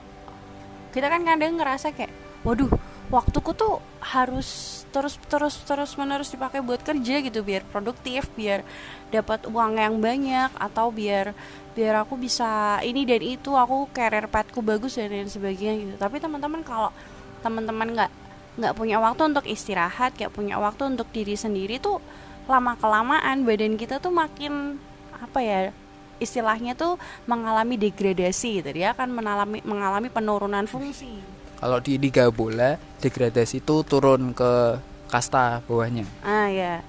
kita 0.95 1.09
kan 1.09 1.21
kadang 1.27 1.59
ngerasa 1.59 1.91
kayak, 1.91 2.13
waduh, 2.45 2.69
waktuku 3.11 3.51
tuh 3.53 3.83
harus 3.99 4.81
terus 4.93 5.17
terus 5.25 5.57
terus 5.65 5.97
menerus 5.97 6.29
dipakai 6.29 6.61
buat 6.61 6.79
kerja 6.85 7.19
gitu 7.25 7.41
biar 7.41 7.65
produktif, 7.67 8.29
biar 8.37 8.61
dapat 9.09 9.49
uang 9.49 9.77
yang 9.81 9.97
banyak 9.97 10.53
atau 10.53 10.93
biar 10.93 11.33
biar 11.73 12.05
aku 12.05 12.13
bisa 12.15 12.77
ini 12.85 13.01
dan 13.03 13.21
itu, 13.25 13.51
aku 13.57 13.89
career 13.89 14.29
pathku 14.29 14.61
bagus 14.61 15.01
dan 15.01 15.09
lain 15.09 15.27
sebagainya 15.27 15.73
gitu. 15.81 15.95
Tapi 15.97 16.21
teman-teman 16.21 16.61
kalau 16.61 16.93
teman-teman 17.41 17.89
nggak 17.91 18.11
nggak 18.53 18.73
punya 18.77 19.01
waktu 19.01 19.21
untuk 19.33 19.45
istirahat, 19.49 20.13
nggak 20.13 20.29
punya 20.29 20.61
waktu 20.61 20.93
untuk 20.93 21.09
diri 21.09 21.33
sendiri 21.33 21.81
tuh 21.81 21.97
lama 22.45 22.77
kelamaan 22.77 23.47
badan 23.47 23.79
kita 23.79 23.97
tuh 23.97 24.13
makin 24.13 24.77
apa 25.23 25.39
ya 25.39 25.71
istilahnya 26.19 26.75
tuh 26.75 26.99
mengalami 27.27 27.75
degradasi 27.75 28.63
gitu 28.63 28.69
dia 28.71 28.95
akan 28.95 29.11
mengalami 29.11 29.59
mengalami 29.63 30.07
penurunan 30.11 30.67
fungsi. 30.67 31.19
Kalau 31.63 31.79
di 31.79 31.95
liga 31.95 32.27
bola 32.27 32.75
degradasi 32.99 33.63
itu 33.63 33.75
turun 33.87 34.35
ke 34.35 34.77
kasta 35.07 35.63
bawahnya. 35.63 36.03
Ah 36.23 36.51
ya 36.51 36.83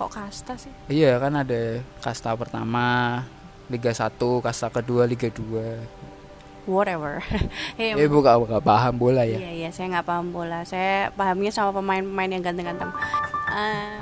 kok 0.00 0.10
kasta 0.16 0.56
sih? 0.56 0.72
Iya 0.88 1.20
kan 1.20 1.36
ada 1.36 1.84
kasta 2.00 2.32
pertama 2.32 3.20
Liga 3.68 3.92
1 3.92 4.16
kasta 4.42 4.72
kedua 4.72 5.04
Liga 5.04 5.28
2 5.28 6.64
whatever. 6.64 7.20
Eh 7.80 8.08
bukan 8.08 8.48
bukan 8.48 8.60
paham 8.64 8.94
bola 8.96 9.22
ya? 9.28 9.36
Iya 9.36 9.50
iya 9.52 9.68
saya 9.74 9.92
nggak 9.92 10.06
paham 10.08 10.32
bola. 10.32 10.64
Saya 10.64 11.12
pahamnya 11.12 11.52
sama 11.52 11.76
pemain-pemain 11.76 12.30
yang 12.32 12.42
ganteng-ganteng. 12.42 12.90
Uh, 13.50 14.00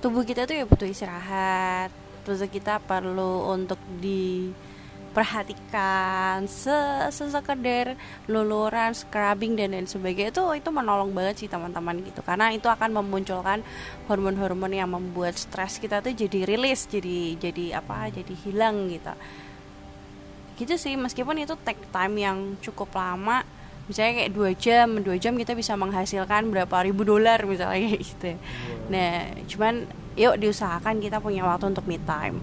tubuh 0.00 0.22
kita 0.24 0.48
tuh 0.48 0.54
ya 0.56 0.64
butuh 0.64 0.88
istirahat 0.88 1.90
terus 2.26 2.42
kita 2.50 2.82
perlu 2.82 3.54
untuk 3.54 3.78
diperhatikan. 4.02 6.50
Se 6.50 7.06
sesekedar 7.14 7.94
luluran 8.26 8.90
scrubbing 8.90 9.54
dan 9.54 9.78
lain 9.78 9.86
sebagainya 9.86 10.34
itu 10.34 10.42
itu 10.58 10.70
menolong 10.74 11.14
banget 11.14 11.46
sih 11.46 11.48
teman-teman 11.48 12.02
gitu. 12.02 12.18
Karena 12.26 12.50
itu 12.50 12.66
akan 12.66 12.98
memunculkan 12.98 13.62
hormon-hormon 14.10 14.74
yang 14.74 14.90
membuat 14.90 15.38
stres 15.38 15.78
kita 15.78 16.02
tuh 16.02 16.10
jadi 16.10 16.50
rilis 16.50 16.90
jadi 16.90 17.38
jadi 17.38 17.78
apa 17.78 18.10
jadi 18.10 18.34
hilang 18.42 18.90
gitu. 18.90 19.14
Gitu 20.58 20.74
sih 20.74 20.98
meskipun 20.98 21.38
itu 21.38 21.54
take 21.62 21.86
time 21.94 22.18
yang 22.18 22.58
cukup 22.58 22.90
lama 22.90 23.46
misalnya 23.86 24.12
kayak 24.22 24.32
dua 24.34 24.50
jam 24.58 24.98
dua 24.98 25.14
jam 25.14 25.38
kita 25.38 25.54
bisa 25.54 25.78
menghasilkan 25.78 26.50
berapa 26.50 26.74
ribu 26.82 27.06
dolar 27.06 27.46
misalnya 27.46 27.94
gitu 28.02 28.34
nah 28.90 29.30
cuman 29.46 29.86
yuk 30.16 30.40
diusahakan 30.40 30.96
kita 30.96 31.20
punya 31.20 31.44
waktu 31.44 31.76
untuk 31.76 31.84
me 31.84 32.00
time. 32.00 32.40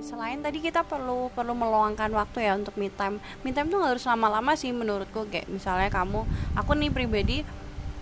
Selain 0.00 0.40
tadi 0.40 0.64
kita 0.64 0.80
perlu 0.80 1.28
perlu 1.36 1.52
meluangkan 1.52 2.08
waktu 2.16 2.48
ya 2.48 2.56
untuk 2.56 2.72
me 2.80 2.88
time. 2.88 3.20
Me 3.44 3.52
time 3.52 3.68
tuh 3.68 3.84
nggak 3.84 4.00
harus 4.00 4.08
lama-lama 4.08 4.56
sih 4.56 4.72
menurutku. 4.72 5.28
Kayak 5.28 5.52
misalnya 5.52 5.92
kamu 5.92 6.24
aku 6.56 6.72
nih 6.72 6.88
pribadi 6.88 7.44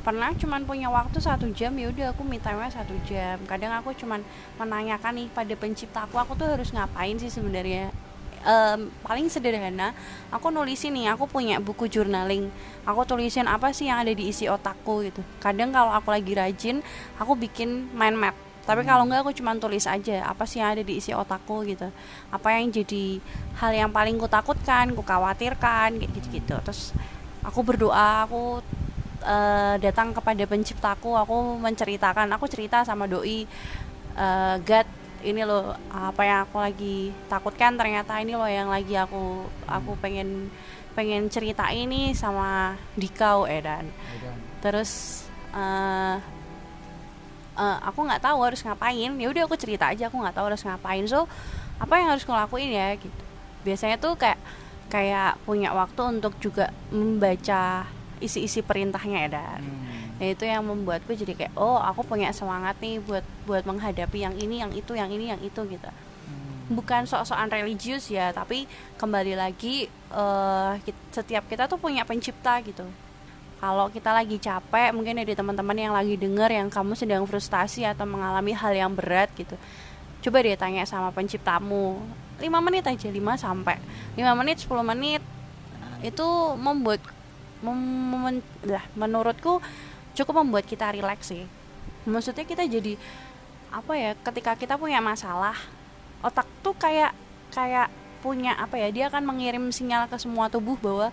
pernah 0.07 0.31
cuman 0.31 0.63
punya 0.63 0.87
waktu 0.95 1.19
satu 1.19 1.51
jam 1.51 1.75
ya 1.75 1.91
udah 1.91 2.15
aku 2.15 2.23
me 2.23 2.39
time 2.39 2.63
satu 2.71 2.95
jam. 3.11 3.43
Kadang 3.51 3.75
aku 3.75 3.99
cuman 3.99 4.23
menanyakan 4.63 5.19
nih 5.19 5.27
pada 5.35 5.59
pencipta 5.59 6.07
aku 6.07 6.23
aku 6.23 6.39
tuh 6.39 6.47
harus 6.47 6.71
ngapain 6.71 7.19
sih 7.19 7.35
sebenarnya 7.35 7.91
um, 8.47 8.89
paling 9.03 9.27
sederhana 9.27 9.91
aku 10.31 10.55
nulisin 10.55 10.95
nih 10.95 11.11
aku 11.13 11.27
punya 11.27 11.59
buku 11.59 11.91
journaling. 11.91 12.49
Aku 12.87 13.03
tulisin 13.03 13.51
apa 13.51 13.75
sih 13.75 13.91
yang 13.91 14.07
ada 14.07 14.15
di 14.15 14.31
isi 14.31 14.47
otakku 14.47 15.03
gitu. 15.03 15.21
Kadang 15.43 15.75
kalau 15.75 15.91
aku 15.91 16.15
lagi 16.15 16.33
rajin 16.39 16.81
aku 17.19 17.35
bikin 17.35 17.91
mind 17.93 18.15
map. 18.15 18.37
Tapi 18.67 18.83
kalau 18.83 19.07
enggak 19.07 19.23
aku 19.23 19.31
cuma 19.31 19.55
tulis 19.55 19.87
aja 19.87 20.27
apa 20.27 20.43
sih 20.43 20.59
yang 20.59 20.75
ada 20.75 20.83
di 20.83 20.99
isi 20.99 21.11
otakku 21.11 21.67
gitu. 21.67 21.91
Apa 22.31 22.55
yang 22.59 22.71
jadi 22.71 23.19
hal 23.59 23.73
yang 23.75 23.91
paling 23.91 24.21
ku 24.21 24.31
takutkan 24.31 24.93
ku 24.93 25.03
khawatirkan 25.03 25.97
kayak 25.97 26.11
gitu 26.13 26.29
gitu 26.41 26.57
terus 26.61 26.93
aku 27.41 27.65
berdoa 27.65 28.29
aku 28.29 28.61
uh, 29.25 29.75
datang 29.81 30.13
kepada 30.13 30.45
penciptaku 30.45 31.17
aku 31.17 31.57
menceritakan 31.63 32.29
aku 32.37 32.45
cerita 32.51 32.85
sama 32.85 33.09
doi 33.09 33.49
uh, 34.19 34.61
God 34.61 35.06
ini 35.23 35.43
loh 35.45 35.77
apa 35.89 36.23
yang 36.25 36.41
aku 36.45 36.57
lagi 36.61 36.97
takutkan 37.31 37.77
ternyata 37.77 38.19
ini 38.21 38.37
loh 38.37 38.49
yang 38.49 38.69
lagi 38.69 38.97
aku 38.97 39.47
aku 39.65 39.97
pengen 40.01 40.49
pengen 40.97 41.29
cerita 41.29 41.69
ini 41.73 42.17
sama 42.17 42.77
Dikau 42.97 43.45
Edan. 43.45 43.93
Terus 44.65 45.25
uh, 45.53 46.17
uh, 47.57 47.79
aku 47.85 48.01
nggak 48.05 48.25
tahu 48.25 48.39
harus 48.41 48.65
ngapain. 48.65 49.13
Ya 49.21 49.27
udah 49.29 49.43
aku 49.45 49.61
cerita 49.61 49.93
aja 49.93 50.09
aku 50.09 50.17
nggak 50.21 50.37
tahu 50.37 50.47
harus 50.53 50.65
ngapain. 50.65 51.05
So 51.05 51.29
apa 51.77 52.01
yang 52.01 52.17
harus 52.17 52.25
aku 52.25 52.33
lakuin 52.33 52.73
ya 52.73 52.97
gitu. 52.97 53.23
Biasanya 53.65 54.01
tuh 54.01 54.17
kayak 54.17 54.41
kayak 54.89 55.37
punya 55.45 55.75
waktu 55.75 56.01
untuk 56.17 56.39
juga 56.41 56.73
membaca 56.89 57.85
isi-isi 58.23 58.65
perintahnya 58.65 59.29
ya 59.29 59.29
dan 59.29 59.61
hmm. 59.61 60.06
Nah 60.17 60.27
itu 60.33 60.49
yang 60.49 60.65
membuatku 60.65 61.13
jadi 61.13 61.37
kayak 61.37 61.55
oh 61.61 61.77
aku 61.77 62.01
punya 62.09 62.33
semangat 62.33 62.81
nih 62.81 62.97
buat 63.05 63.25
buat 63.45 63.69
menghadapi 63.69 64.25
yang 64.25 64.35
ini 64.41 64.65
yang 64.65 64.73
itu 64.73 64.97
yang 64.97 65.13
ini 65.13 65.29
yang 65.29 65.41
itu 65.45 65.61
gitu. 65.69 65.89
Hmm. 65.89 66.73
bukan 66.73 67.05
sok-sokan 67.05 67.53
religius 67.53 68.09
ya 68.09 68.33
tapi 68.33 68.65
kembali 68.97 69.37
lagi 69.37 69.87
uh, 70.11 70.75
setiap 71.13 71.45
kita 71.47 71.69
tuh 71.69 71.77
punya 71.77 72.03
pencipta 72.09 72.59
gitu. 72.65 72.85
Kalau 73.57 73.89
kita 73.89 74.13
lagi 74.13 74.37
capek 74.37 74.93
mungkin 74.93 75.17
ada 75.17 75.33
teman-teman 75.33 75.77
yang 75.81 75.93
lagi 75.97 76.21
denger 76.21 76.51
yang 76.53 76.69
kamu 76.69 76.93
sedang 76.93 77.25
frustasi 77.25 77.89
atau 77.89 78.05
mengalami 78.05 78.53
hal 78.53 78.73
yang 78.77 78.93
berat 78.93 79.33
gitu. 79.33 79.57
Coba 80.21 80.45
dia 80.45 80.61
tanya 80.61 80.85
sama 80.85 81.09
penciptamu. 81.09 81.97
5 82.37 82.45
menit 82.61 82.85
aja 82.85 83.09
5 83.09 83.17
sampai. 83.41 83.81
5 84.21 84.29
menit 84.37 84.61
10 84.61 84.85
menit 84.85 85.23
itu 86.05 86.29
membuat 86.61 87.01
mem 87.65 88.45
lah, 88.69 88.85
menurutku 88.93 89.65
cukup 90.17 90.41
membuat 90.43 90.65
kita 90.65 90.89
rileks 90.91 91.29
sih. 91.29 91.45
Maksudnya 92.09 92.49
kita 92.49 92.65
jadi 92.65 92.97
apa 93.69 93.93
ya 93.99 94.11
ketika 94.25 94.57
kita 94.57 94.75
punya 94.81 95.05
masalah 95.05 95.55
otak 96.25 96.49
tuh 96.65 96.73
kayak 96.73 97.13
kayak 97.53 97.93
punya 98.25 98.57
apa 98.57 98.81
ya 98.81 98.89
dia 98.89 99.05
akan 99.13 99.29
mengirim 99.29 99.69
sinyal 99.69 100.09
ke 100.09 100.17
semua 100.17 100.49
tubuh 100.49 100.75
bahwa 100.81 101.13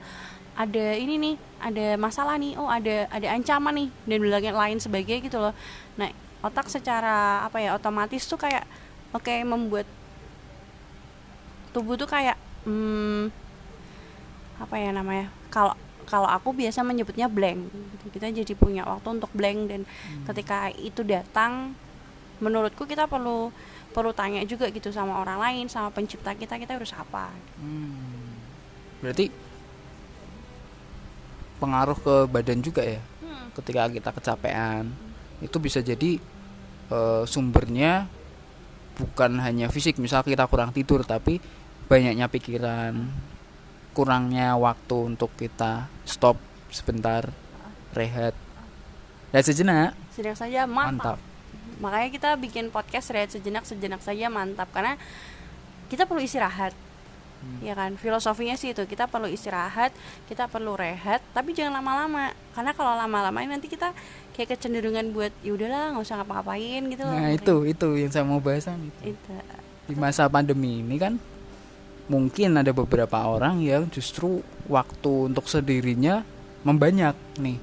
ada 0.53 0.85
ini 0.95 1.17
nih 1.17 1.35
ada 1.59 1.97
masalah 1.97 2.37
nih 2.37 2.55
oh 2.55 2.69
ada 2.69 3.09
ada 3.09 3.27
ancaman 3.33 3.73
nih 3.73 3.89
dan 4.05 4.19
lain 4.21 4.55
lain 4.55 4.77
sebagainya 4.79 5.21
gitu 5.27 5.37
loh. 5.41 5.53
Nah 5.99 6.09
otak 6.45 6.69
secara 6.71 7.43
apa 7.43 7.59
ya 7.59 7.75
otomatis 7.75 8.23
tuh 8.29 8.39
kayak 8.39 8.63
oke 9.11 9.25
okay, 9.25 9.41
membuat 9.43 9.85
tubuh 11.73 11.97
tuh 11.97 12.05
kayak 12.05 12.37
hmm, 12.69 13.33
apa 14.61 14.75
ya 14.77 14.89
namanya 14.93 15.27
kalau 15.49 15.73
kalau 16.05 16.27
aku 16.29 16.53
biasa 16.53 16.83
menyebutnya 16.85 17.27
blank 17.31 17.71
kita 18.13 18.29
jadi 18.29 18.53
punya 18.53 18.85
waktu 18.85 19.19
untuk 19.19 19.31
blank 19.33 19.59
dan 19.71 19.81
hmm. 19.83 20.25
ketika 20.29 20.69
itu 20.75 21.01
datang 21.01 21.73
menurutku 22.37 22.85
kita 22.85 23.07
perlu 23.09 23.49
perlu 23.93 24.11
tanya 24.11 24.41
juga 24.43 24.67
gitu 24.73 24.89
sama 24.89 25.21
orang 25.21 25.39
lain 25.39 25.65
sama 25.69 25.93
pencipta 25.93 26.33
kita 26.33 26.57
kita 26.57 26.77
harus 26.77 26.91
apa 26.93 27.31
hmm. 27.61 29.01
berarti 29.01 29.29
pengaruh 31.57 31.97
ke 31.97 32.15
badan 32.27 32.59
juga 32.59 32.83
ya 32.83 32.99
hmm. 32.99 33.55
ketika 33.61 33.81
kita 33.89 34.09
kecapean 34.11 34.91
hmm. 34.91 35.45
itu 35.45 35.57
bisa 35.57 35.79
jadi 35.79 36.19
uh, 36.91 37.23
sumbernya 37.23 38.05
bukan 38.93 39.41
hanya 39.41 39.73
fisik 39.73 39.97
misal 39.97 40.21
kita 40.21 40.45
kurang 40.45 40.69
tidur 40.69 41.01
tapi 41.01 41.41
banyaknya 41.89 42.29
pikiran 42.29 42.93
kurangnya 43.93 44.57
waktu 44.57 45.15
untuk 45.15 45.31
kita 45.37 45.87
stop 46.03 46.35
sebentar 46.73 47.29
rehat. 47.93 48.33
Rehat 49.29 49.45
sejenak 49.45 49.93
sejenak 50.13 50.37
saja 50.37 50.61
mantap. 50.69 51.17
mantap. 51.17 51.19
Makanya 51.81 52.09
kita 52.13 52.29
bikin 52.37 52.69
podcast 52.69 53.09
rehat 53.09 53.33
sejenak 53.33 53.65
sejenak 53.65 54.01
saja 54.01 54.29
mantap. 54.29 54.69
Karena 54.69 54.93
kita 55.89 56.05
perlu 56.05 56.21
istirahat 56.21 56.73
hmm. 57.41 57.65
ya 57.65 57.73
kan? 57.73 57.97
Filosofinya 57.97 58.53
sih 58.53 58.73
itu 58.77 58.85
kita 58.85 59.09
perlu 59.09 59.25
istirahat 59.25 59.89
kita 60.29 60.45
perlu 60.45 60.77
rehat 60.77 61.21
tapi 61.33 61.57
jangan 61.57 61.81
lama-lama. 61.81 62.33
Karena 62.53 62.71
kalau 62.77 62.93
lama-lama 62.93 63.41
nanti 63.41 63.65
kita 63.65 63.93
kayak 64.33 64.57
kecenderungan 64.57 65.13
buat 65.13 65.33
ya 65.45 65.53
udahlah 65.53 65.93
nggak 65.93 66.05
usah 66.09 66.15
ngapa-ngapain 66.21 66.81
gitu 66.89 67.05
nah 67.05 67.29
itu 67.29 67.55
itu 67.69 67.87
yang 68.01 68.09
saya 68.09 68.25
mau 68.25 68.41
bahas 68.41 68.65
itu. 68.65 69.13
itu. 69.13 69.33
Di 69.85 69.93
masa 69.93 70.25
pandemi 70.25 70.81
ini 70.81 70.97
kan 70.97 71.21
mungkin 72.11 72.59
ada 72.59 72.75
beberapa 72.75 73.15
orang 73.23 73.63
yang 73.63 73.87
justru 73.87 74.43
waktu 74.67 75.31
untuk 75.31 75.47
sendirinya 75.47 76.23
membanyak 76.63 77.15
nih. 77.39 77.59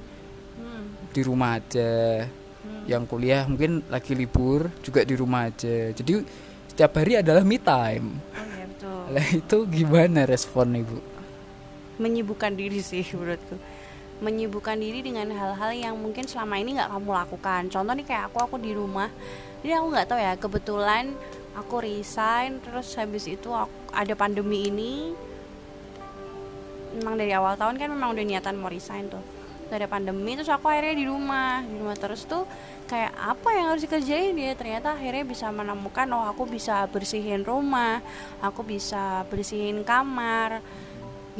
Hmm. 0.61 0.85
di 1.11 1.21
rumah 1.25 1.57
aja. 1.57 2.25
Hmm. 2.61 2.85
yang 2.85 3.09
kuliah 3.09 3.49
mungkin 3.49 3.81
lagi 3.89 4.13
libur 4.13 4.69
juga 4.85 5.01
di 5.01 5.17
rumah 5.17 5.49
aja. 5.49 5.89
Jadi 5.93 6.21
setiap 6.69 6.93
hari 6.97 7.17
adalah 7.17 7.41
me 7.41 7.57
time. 7.57 8.21
Oh, 8.21 8.45
ya, 8.45 8.65
betul. 8.69 9.01
Nah, 9.17 9.27
itu 9.33 9.57
gimana 9.69 10.29
respon 10.29 10.77
ibu 10.77 11.11
menyibukkan 12.01 12.57
diri 12.57 12.81
sih 12.81 13.05
menurutku. 13.13 13.55
Menyibukkan 14.21 14.77
diri 14.77 15.05
dengan 15.05 15.29
hal-hal 15.33 15.71
yang 15.73 15.95
mungkin 15.97 16.25
selama 16.25 16.57
ini 16.57 16.77
nggak 16.77 16.89
kamu 16.89 17.09
lakukan. 17.13 17.61
Contoh 17.69 17.93
nih 17.93 18.05
kayak 18.05 18.23
aku 18.33 18.37
aku 18.41 18.55
di 18.57 18.73
rumah. 18.73 19.09
Jadi 19.61 19.73
aku 19.77 19.87
nggak 19.93 20.07
tahu 20.09 20.19
ya 20.19 20.33
kebetulan 20.37 21.13
aku 21.55 21.83
resign 21.83 22.63
terus 22.63 22.95
habis 22.95 23.27
itu 23.27 23.51
aku, 23.51 23.71
ada 23.91 24.13
pandemi 24.15 24.71
ini. 24.71 25.11
Memang 26.91 27.15
dari 27.15 27.31
awal 27.31 27.55
tahun 27.55 27.79
kan 27.79 27.87
memang 27.87 28.11
udah 28.15 28.23
niatan 28.23 28.59
mau 28.59 28.67
resign 28.67 29.07
tuh. 29.07 29.23
Ada 29.71 29.87
pandemi 29.87 30.35
terus 30.35 30.51
aku 30.51 30.67
akhirnya 30.67 30.99
di 30.99 31.07
rumah 31.07 31.63
di 31.63 31.79
rumah. 31.79 31.95
Terus 31.95 32.27
tuh 32.27 32.43
kayak 32.91 33.15
apa 33.15 33.49
yang 33.55 33.71
harus 33.71 33.87
dikerjain 33.87 34.35
ya? 34.35 34.51
Ternyata 34.51 34.99
akhirnya 34.99 35.23
bisa 35.23 35.47
menemukan 35.47 36.03
oh 36.11 36.27
aku 36.27 36.43
bisa 36.43 36.83
bersihin 36.91 37.47
rumah 37.47 38.03
aku 38.43 38.67
bisa 38.67 39.23
bersihin 39.31 39.87
kamar 39.87 40.59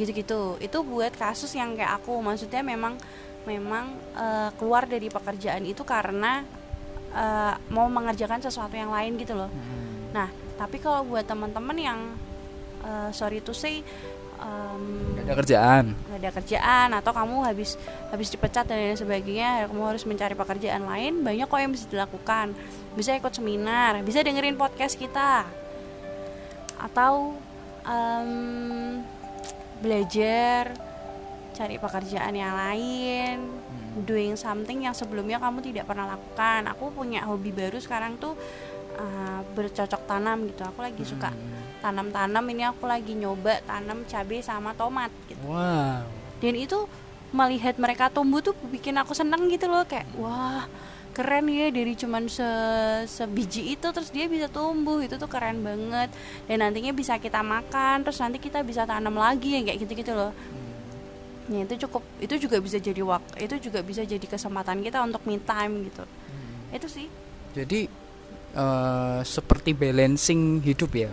gitu-gitu. 0.00 0.56
Itu 0.64 0.80
buat 0.80 1.12
kasus 1.12 1.52
yang 1.52 1.76
kayak 1.76 2.00
aku. 2.00 2.16
Maksudnya 2.24 2.64
memang 2.64 2.96
memang 3.44 4.00
uh, 4.16 4.48
keluar 4.56 4.88
dari 4.88 5.12
pekerjaan 5.12 5.68
itu 5.68 5.84
karena 5.84 6.40
uh, 7.12 7.60
mau 7.68 7.84
mengerjakan 7.92 8.40
sesuatu 8.40 8.72
yang 8.72 8.88
lain 8.88 9.20
gitu 9.20 9.36
loh. 9.36 9.52
Hmm 9.52 9.81
Nah, 10.12 10.28
tapi 10.56 10.76
kalau 10.76 11.02
buat 11.04 11.24
teman-teman 11.24 11.76
yang 11.76 11.98
uh, 12.84 13.08
sorry 13.10 13.40
to 13.40 13.56
say 13.56 13.80
em, 14.38 14.82
Nggak 15.16 15.24
ada 15.24 15.34
kerjaan. 15.40 15.84
nggak 15.96 16.18
ada 16.20 16.30
kerjaan 16.36 16.88
atau 16.98 17.12
kamu 17.16 17.36
habis 17.48 17.80
habis 18.10 18.28
dipecat 18.28 18.68
dan 18.68 18.76
lain 18.76 18.98
sebagainya 18.98 19.70
kamu 19.70 19.82
harus 19.88 20.04
mencari 20.04 20.34
pekerjaan 20.36 20.84
lain 20.84 21.24
banyak 21.24 21.48
kok 21.48 21.60
yang 21.60 21.72
bisa 21.72 21.86
dilakukan. 21.88 22.52
Bisa 22.92 23.16
ikut 23.16 23.32
seminar 23.32 24.04
bisa 24.04 24.20
dengerin 24.20 24.60
podcast 24.60 25.00
kita. 25.00 25.48
Atau 26.76 27.38
em, 27.86 29.00
belajar 29.80 30.74
cari 31.52 31.76
pekerjaan 31.76 32.32
yang 32.32 32.54
lain 32.56 33.36
doing 34.08 34.40
something 34.40 34.88
yang 34.88 34.96
sebelumnya 34.96 35.36
kamu 35.36 35.60
tidak 35.60 35.84
pernah 35.84 36.16
lakukan. 36.16 36.64
Aku 36.72 36.88
punya 36.90 37.28
hobi 37.28 37.52
baru 37.52 37.76
sekarang 37.76 38.16
tuh 38.16 38.32
uh, 38.98 39.40
bercocok 39.52 40.02
tanam 40.08 40.48
gitu. 40.48 40.62
Aku 40.64 40.80
lagi 40.82 41.02
suka 41.04 41.30
tanam-tanam. 41.82 42.44
Ini 42.46 42.72
aku 42.72 42.86
lagi 42.86 43.12
nyoba 43.18 43.60
tanam 43.66 44.06
cabai 44.06 44.40
sama 44.40 44.72
tomat 44.72 45.10
gitu. 45.26 45.42
Wow. 45.46 46.06
Dan 46.42 46.54
itu 46.58 46.86
melihat 47.32 47.80
mereka 47.80 48.12
tumbuh 48.12 48.44
tuh 48.44 48.52
bikin 48.68 48.96
aku 49.00 49.12
seneng 49.16 49.48
gitu 49.48 49.66
loh. 49.68 49.82
Kayak 49.88 50.08
wah 50.16 50.66
keren 51.12 51.44
ya 51.52 51.68
dari 51.68 51.92
cuman 51.92 52.24
se 52.24 52.48
sebiji 53.04 53.76
itu 53.76 53.86
terus 53.92 54.08
dia 54.08 54.26
bisa 54.30 54.48
tumbuh. 54.48 55.00
Itu 55.02 55.18
tuh 55.18 55.28
keren 55.28 55.60
banget. 55.64 56.08
Dan 56.46 56.62
nantinya 56.62 56.92
bisa 56.94 57.18
kita 57.18 57.40
makan 57.40 58.06
terus 58.06 58.20
nanti 58.22 58.38
kita 58.40 58.62
bisa 58.62 58.86
tanam 58.86 59.16
lagi 59.18 59.58
yang 59.58 59.64
kayak 59.66 59.82
gitu-gitu 59.82 60.14
loh. 60.14 60.32
Ya 61.50 61.66
itu 61.66 61.74
cukup 61.84 62.06
itu 62.22 62.46
juga 62.46 62.62
bisa 62.62 62.78
jadi 62.78 63.02
waktu 63.02 63.34
itu 63.44 63.68
juga 63.70 63.82
bisa 63.82 64.06
jadi 64.06 64.22
kesempatan 64.22 64.78
kita 64.78 65.02
untuk 65.02 65.26
me 65.26 65.42
time 65.42 65.90
gitu. 65.90 66.06
Itu 66.70 66.86
sih. 66.86 67.10
Jadi 67.52 68.01
eh, 68.54 69.20
seperti 69.24 69.72
balancing 69.72 70.60
hidup 70.60 70.92
ya. 70.92 71.10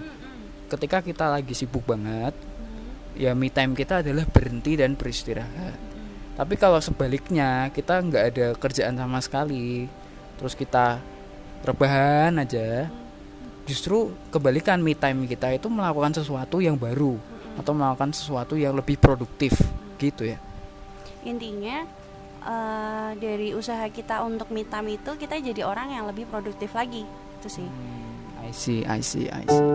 Ketika 0.70 1.02
kita 1.02 1.32
lagi 1.32 1.58
sibuk 1.58 1.84
banget 1.88 2.36
ya 3.20 3.36
me 3.36 3.52
time 3.52 3.76
kita 3.76 4.00
adalah 4.00 4.24
berhenti 4.30 4.80
dan 4.80 4.96
beristirahat. 4.96 5.76
Tapi 6.40 6.56
kalau 6.56 6.80
sebaliknya 6.80 7.68
kita 7.76 8.00
nggak 8.00 8.24
ada 8.32 8.48
kerjaan 8.56 8.96
sama 8.96 9.20
sekali 9.20 9.92
terus 10.40 10.56
kita 10.56 11.04
rebahan 11.68 12.40
aja 12.40 12.88
justru 13.68 14.16
kebalikan 14.32 14.80
me 14.80 14.96
time 14.96 15.28
kita 15.28 15.52
itu 15.52 15.68
melakukan 15.68 16.16
sesuatu 16.16 16.64
yang 16.64 16.80
baru 16.80 17.20
atau 17.60 17.76
melakukan 17.76 18.16
sesuatu 18.16 18.56
yang 18.56 18.72
lebih 18.72 18.96
produktif 18.96 19.52
gitu 20.00 20.32
ya. 20.32 20.40
Intinya 21.28 21.84
eh, 22.48 23.12
dari 23.20 23.52
usaha 23.52 23.84
kita 23.92 24.24
untuk 24.24 24.48
me 24.56 24.64
time 24.64 24.96
itu 24.96 25.20
kita 25.20 25.36
jadi 25.44 25.68
orang 25.68 25.92
yang 25.92 26.08
lebih 26.08 26.24
produktif 26.32 26.72
lagi 26.72 27.04
itu 27.40 27.64
sih. 27.64 27.68
I 28.44 28.52
see 28.52 28.84
I 28.84 29.00
see 29.00 29.32
I 29.32 29.44
see. 29.48 29.68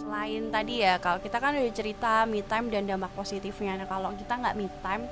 Selain 0.00 0.42
tadi 0.48 0.80
ya 0.80 0.96
kalau 0.96 1.20
kita 1.20 1.36
kan 1.36 1.52
udah 1.52 1.74
cerita 1.76 2.24
me 2.24 2.40
time 2.40 2.72
dan 2.72 2.88
dampak 2.88 3.12
positifnya. 3.12 3.76
Nah, 3.76 3.88
kalau 3.88 4.16
kita 4.16 4.32
nggak 4.40 4.56
me 4.56 4.72
time 4.80 5.04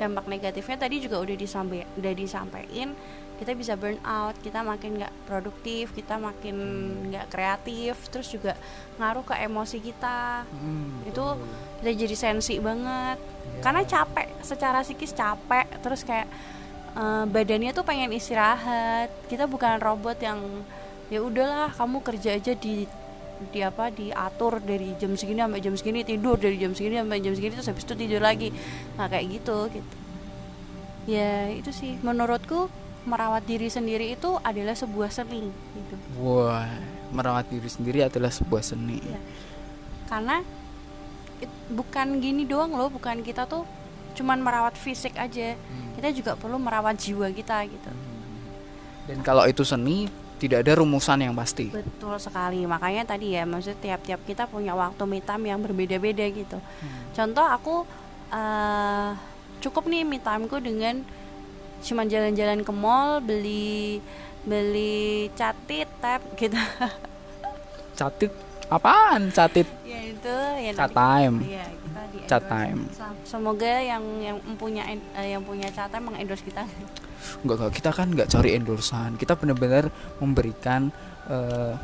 dampak 0.00 0.24
negatifnya 0.28 0.76
tadi 0.80 0.96
juga 1.04 1.20
udah 1.20 1.36
disampai 1.36 1.84
udah 2.00 2.12
disampaikan. 2.16 2.96
Kita 3.36 3.52
bisa 3.52 3.76
burn 3.76 4.00
out 4.00 4.32
kita 4.40 4.64
makin 4.64 4.96
nggak 4.96 5.12
produktif 5.28 5.92
kita 5.92 6.16
makin 6.16 6.56
nggak 7.12 7.28
kreatif 7.28 8.08
terus 8.08 8.32
juga 8.32 8.56
ngaruh 8.96 9.28
ke 9.28 9.36
emosi 9.44 9.76
kita. 9.84 10.48
Hmm, 10.48 11.04
itu 11.04 11.24
kita 11.84 11.90
jadi 11.92 12.16
sensi 12.16 12.56
banget. 12.56 13.20
Ya. 13.46 13.62
karena 13.62 13.82
capek 13.84 14.28
secara 14.40 14.80
psikis 14.80 15.12
capek. 15.12 15.68
Terus 15.84 16.00
kayak 16.02 16.28
eh, 16.96 17.24
badannya 17.28 17.70
tuh 17.70 17.84
pengen 17.84 18.10
istirahat. 18.10 19.12
Kita 19.28 19.44
bukan 19.44 19.78
robot 19.78 20.18
yang 20.18 20.40
ya 21.06 21.22
udahlah 21.22 21.70
kamu 21.70 22.02
kerja 22.02 22.34
aja 22.34 22.52
di 22.52 22.88
di 23.36 23.60
apa 23.60 23.92
diatur 23.92 24.64
dari 24.64 24.96
jam 24.96 25.12
segini 25.12 25.44
sampai 25.44 25.60
jam 25.60 25.76
segini 25.76 26.00
tidur 26.02 26.40
dari 26.40 26.56
jam 26.56 26.72
segini 26.72 26.96
sampai 26.96 27.20
jam 27.20 27.36
segini 27.36 27.52
terus 27.52 27.68
habis 27.68 27.84
itu 27.84 27.94
tidur 27.94 28.24
lagi. 28.24 28.48
Nah 28.96 29.06
kayak 29.06 29.26
gitu 29.28 29.68
gitu. 29.70 29.96
Ya 31.06 31.52
itu 31.52 31.70
sih. 31.70 32.00
Menurutku 32.00 32.66
merawat 33.06 33.46
diri 33.46 33.70
sendiri 33.70 34.10
itu 34.10 34.34
adalah 34.42 34.74
sebuah 34.74 35.14
seni 35.14 35.46
gitu. 35.46 35.94
Wah, 36.18 36.66
merawat 37.14 37.46
diri 37.46 37.70
sendiri 37.70 38.02
adalah 38.02 38.34
sebuah 38.34 38.62
seni. 38.64 38.98
Iya. 38.98 39.20
karena 40.06 40.38
it- 41.38 41.66
bukan 41.66 42.18
gini 42.18 42.46
doang 42.46 42.70
loh 42.74 42.86
bukan 42.86 43.22
kita 43.22 43.42
tuh 43.46 43.66
cuman 44.16 44.40
merawat 44.40 44.74
fisik 44.74 45.14
aja. 45.20 45.54
Kita 45.96 46.08
juga 46.12 46.32
perlu 46.34 46.56
merawat 46.56 46.96
jiwa 46.96 47.28
kita 47.30 47.60
gitu. 47.68 47.92
Dan 49.06 49.22
kalau 49.22 49.46
itu 49.46 49.62
seni, 49.62 50.10
tidak 50.36 50.64
ada 50.64 50.80
rumusan 50.80 51.24
yang 51.24 51.34
pasti. 51.36 51.72
betul 51.72 52.16
sekali. 52.20 52.64
Makanya 52.68 53.08
tadi 53.08 53.36
ya 53.36 53.48
maksudnya 53.48 53.80
tiap-tiap 53.80 54.20
kita 54.28 54.44
punya 54.48 54.76
waktu 54.76 55.02
me 55.08 55.20
time 55.24 55.48
yang 55.48 55.60
berbeda-beda 55.60 56.26
gitu. 56.28 56.58
Contoh 57.16 57.46
aku 57.46 57.74
eh, 58.32 59.10
cukup 59.64 59.88
nih 59.88 60.04
me 60.04 60.20
timeku 60.20 60.60
dengan 60.60 61.00
cuman 61.80 62.08
jalan-jalan 62.08 62.60
ke 62.64 62.72
mall 62.72 63.20
beli 63.20 64.00
beli 64.44 65.32
catit 65.32 65.88
tab 66.00 66.20
gitu. 66.36 66.56
Catit 67.96 68.32
apaan? 68.68 69.32
Catit 69.32 69.64
ya 69.90 70.00
itu 70.04 70.36
ya 70.60 70.70
cat 70.76 70.92
time. 70.92 71.36
Kita 71.40 71.85
di 72.16 72.24
Cat 72.24 72.48
time. 72.48 72.88
Semoga 73.22 73.72
yang 73.84 74.02
yang 74.24 74.36
punya 74.56 74.88
eh, 74.88 75.36
yang 75.36 75.44
punya 75.44 75.68
cat 75.70 75.92
time 75.92 76.08
mengendorse 76.08 76.42
kita. 76.42 76.64
Enggak, 77.44 77.56
enggak, 77.60 77.72
kita 77.76 77.90
kan 77.92 78.06
nggak 78.12 78.28
cari 78.32 78.50
endorsan. 78.56 79.10
Kita 79.20 79.36
benar-benar 79.36 79.92
memberikan 80.18 80.88
eh, 81.28 81.74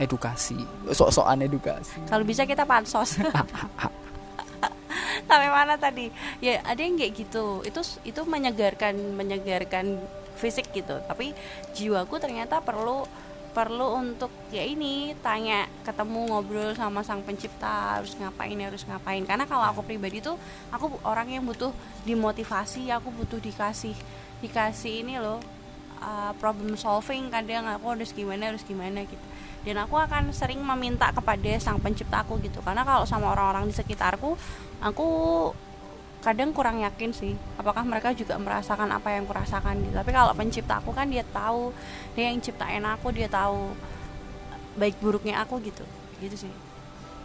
edukasi, 0.00 0.58
sok-sokan 0.90 1.44
edukasi. 1.46 2.02
Kalau 2.08 2.24
bisa 2.26 2.42
kita 2.48 2.66
pansos. 2.66 3.18
Sampai 5.28 5.48
mana 5.48 5.78
tadi? 5.78 6.10
Ya 6.42 6.60
ada 6.66 6.80
yang 6.80 6.98
kayak 6.98 7.12
gitu. 7.14 7.62
Itu 7.64 7.80
itu 8.04 8.20
menyegarkan 8.26 8.94
menyegarkan 9.14 10.02
fisik 10.36 10.70
gitu. 10.74 10.98
Tapi 11.06 11.32
jiwaku 11.72 12.18
ternyata 12.18 12.60
perlu 12.60 13.06
perlu 13.54 13.94
untuk 13.94 14.34
ya 14.50 14.66
ini 14.66 15.14
tanya 15.22 15.70
ketemu 15.86 16.34
ngobrol 16.34 16.74
sama 16.74 17.06
sang 17.06 17.22
pencipta 17.22 18.02
harus 18.02 18.18
ngapain 18.18 18.58
harus 18.58 18.82
ngapain. 18.84 19.22
Karena 19.22 19.46
kalau 19.46 19.62
aku 19.70 19.86
pribadi 19.86 20.18
tuh 20.18 20.34
aku 20.74 20.98
orang 21.06 21.30
yang 21.30 21.46
butuh 21.46 21.70
dimotivasi 22.02 22.90
aku 22.90 23.14
butuh 23.14 23.38
dikasih 23.38 23.94
dikasih 24.42 25.06
ini 25.06 25.22
loh 25.22 25.38
uh, 26.02 26.34
problem 26.42 26.74
solving 26.74 27.30
kadang 27.30 27.64
aku 27.70 27.94
harus 27.94 28.10
gimana 28.10 28.50
harus 28.50 28.66
gimana 28.66 29.06
gitu. 29.06 29.26
Dan 29.64 29.80
aku 29.80 29.96
akan 29.96 30.34
sering 30.36 30.60
meminta 30.60 31.08
kepada 31.08 31.56
sang 31.56 31.80
pencipta 31.80 32.20
aku 32.20 32.36
gitu. 32.44 32.60
Karena 32.60 32.84
kalau 32.84 33.08
sama 33.08 33.32
orang-orang 33.32 33.70
di 33.70 33.72
sekitarku 33.72 34.36
aku 34.84 35.08
kadang 36.24 36.56
kurang 36.56 36.80
yakin 36.80 37.12
sih 37.12 37.36
apakah 37.60 37.84
mereka 37.84 38.16
juga 38.16 38.40
merasakan 38.40 38.88
apa 38.96 39.12
yang 39.12 39.28
kurasakan 39.28 39.84
gitu 39.84 39.92
tapi 39.92 40.10
kalau 40.10 40.32
pencipta 40.32 40.80
aku 40.80 40.96
kan 40.96 41.06
dia 41.12 41.22
tahu 41.28 41.70
dia 42.16 42.32
yang 42.32 42.40
ciptain 42.40 42.82
aku 42.82 43.12
dia 43.12 43.28
tahu 43.28 43.76
baik 44.80 44.96
buruknya 45.04 45.44
aku 45.44 45.60
gitu 45.60 45.84
gitu 46.24 46.48
sih 46.48 46.54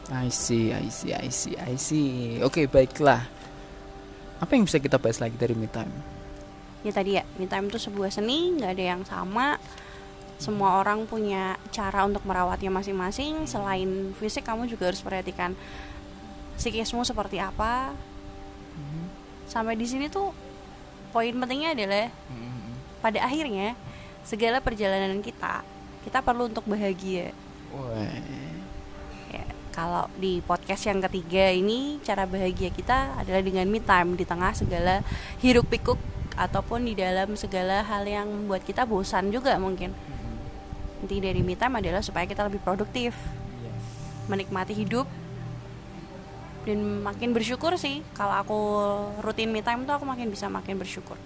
I 0.10 0.26
see, 0.34 0.74
I 0.74 0.90
see, 0.90 1.14
I 1.14 1.30
see, 1.30 1.54
I 1.54 1.78
see. 1.78 2.42
Oke, 2.42 2.66
baiklah. 2.66 3.30
Apa 4.42 4.58
yang 4.58 4.66
bisa 4.66 4.82
kita 4.82 4.98
bahas 4.98 5.22
lagi 5.22 5.38
dari 5.38 5.54
me 5.54 5.70
time? 5.70 5.94
ya 6.84 6.92
tadi 6.96 7.20
ya 7.20 7.24
me 7.36 7.48
time 7.48 7.68
itu 7.68 7.80
sebuah 7.80 8.12
seni 8.12 8.56
nggak 8.56 8.72
ada 8.72 8.86
yang 8.96 9.02
sama 9.04 9.60
semua 10.40 10.80
orang 10.80 11.04
punya 11.04 11.60
cara 11.76 12.08
untuk 12.08 12.24
merawatnya 12.24 12.72
masing-masing 12.72 13.44
selain 13.44 14.16
fisik 14.16 14.48
kamu 14.48 14.72
juga 14.72 14.88
harus 14.88 15.04
perhatikan 15.04 15.52
psikismu 16.56 17.04
seperti 17.04 17.44
apa 17.44 17.92
sampai 19.50 19.74
di 19.74 19.90
sini 19.90 20.06
tuh 20.08 20.30
poin 21.10 21.34
pentingnya 21.34 21.74
adalah 21.74 22.06
pada 23.02 23.26
akhirnya 23.26 23.74
segala 24.22 24.62
perjalanan 24.62 25.26
kita 25.26 25.66
kita 26.06 26.22
perlu 26.22 26.48
untuk 26.48 26.64
bahagia. 26.70 27.34
Ya, 29.34 29.46
kalau 29.74 30.06
di 30.16 30.40
podcast 30.46 30.86
yang 30.86 31.02
ketiga 31.10 31.52
ini 31.52 31.98
cara 32.06 32.24
bahagia 32.30 32.70
kita 32.70 33.20
adalah 33.20 33.42
dengan 33.42 33.68
me 33.68 33.82
time 33.82 34.16
di 34.16 34.24
tengah 34.24 34.54
segala 34.54 35.02
hiruk 35.44 35.68
pikuk 35.68 36.00
ataupun 36.40 36.88
di 36.88 36.96
dalam 36.96 37.36
segala 37.36 37.84
hal 37.84 38.08
yang 38.08 38.30
membuat 38.30 38.64
kita 38.64 38.88
bosan 38.88 39.34
juga 39.34 39.60
mungkin. 39.60 39.92
Inti 41.04 41.20
dari 41.20 41.44
me 41.44 41.58
time 41.58 41.82
adalah 41.84 42.00
supaya 42.00 42.24
kita 42.30 42.48
lebih 42.48 42.64
produktif 42.64 43.18
menikmati 44.30 44.78
hidup 44.78 45.10
dan 46.69 47.01
makin 47.01 47.34
bersyukur 47.34 47.73
sih 47.75 48.05
kalau 48.13 48.38
aku 48.38 48.60
rutin 49.25 49.49
me 49.49 49.65
time 49.65 49.89
tuh 49.89 49.97
aku 49.97 50.05
makin 50.05 50.29
bisa 50.29 50.45
makin 50.45 50.77
bersyukur 50.77 51.17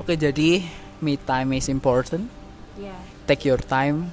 Oke, 0.00 0.16
jadi 0.16 0.64
me 1.04 1.20
time 1.20 1.60
is 1.60 1.68
important. 1.68 2.24
Iya, 2.74 2.96
Take 3.28 3.44
your 3.44 3.60
time 3.60 4.08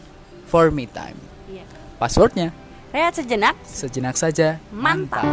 for 0.45 0.67
me 0.67 0.83
time. 0.83 1.15
iya. 1.47 1.63
Passwordnya 1.95 2.51
Rehat 2.91 3.15
sejenak, 3.15 3.55
sejenak 3.63 4.19
saja. 4.19 4.59
Mantap. 4.69 5.23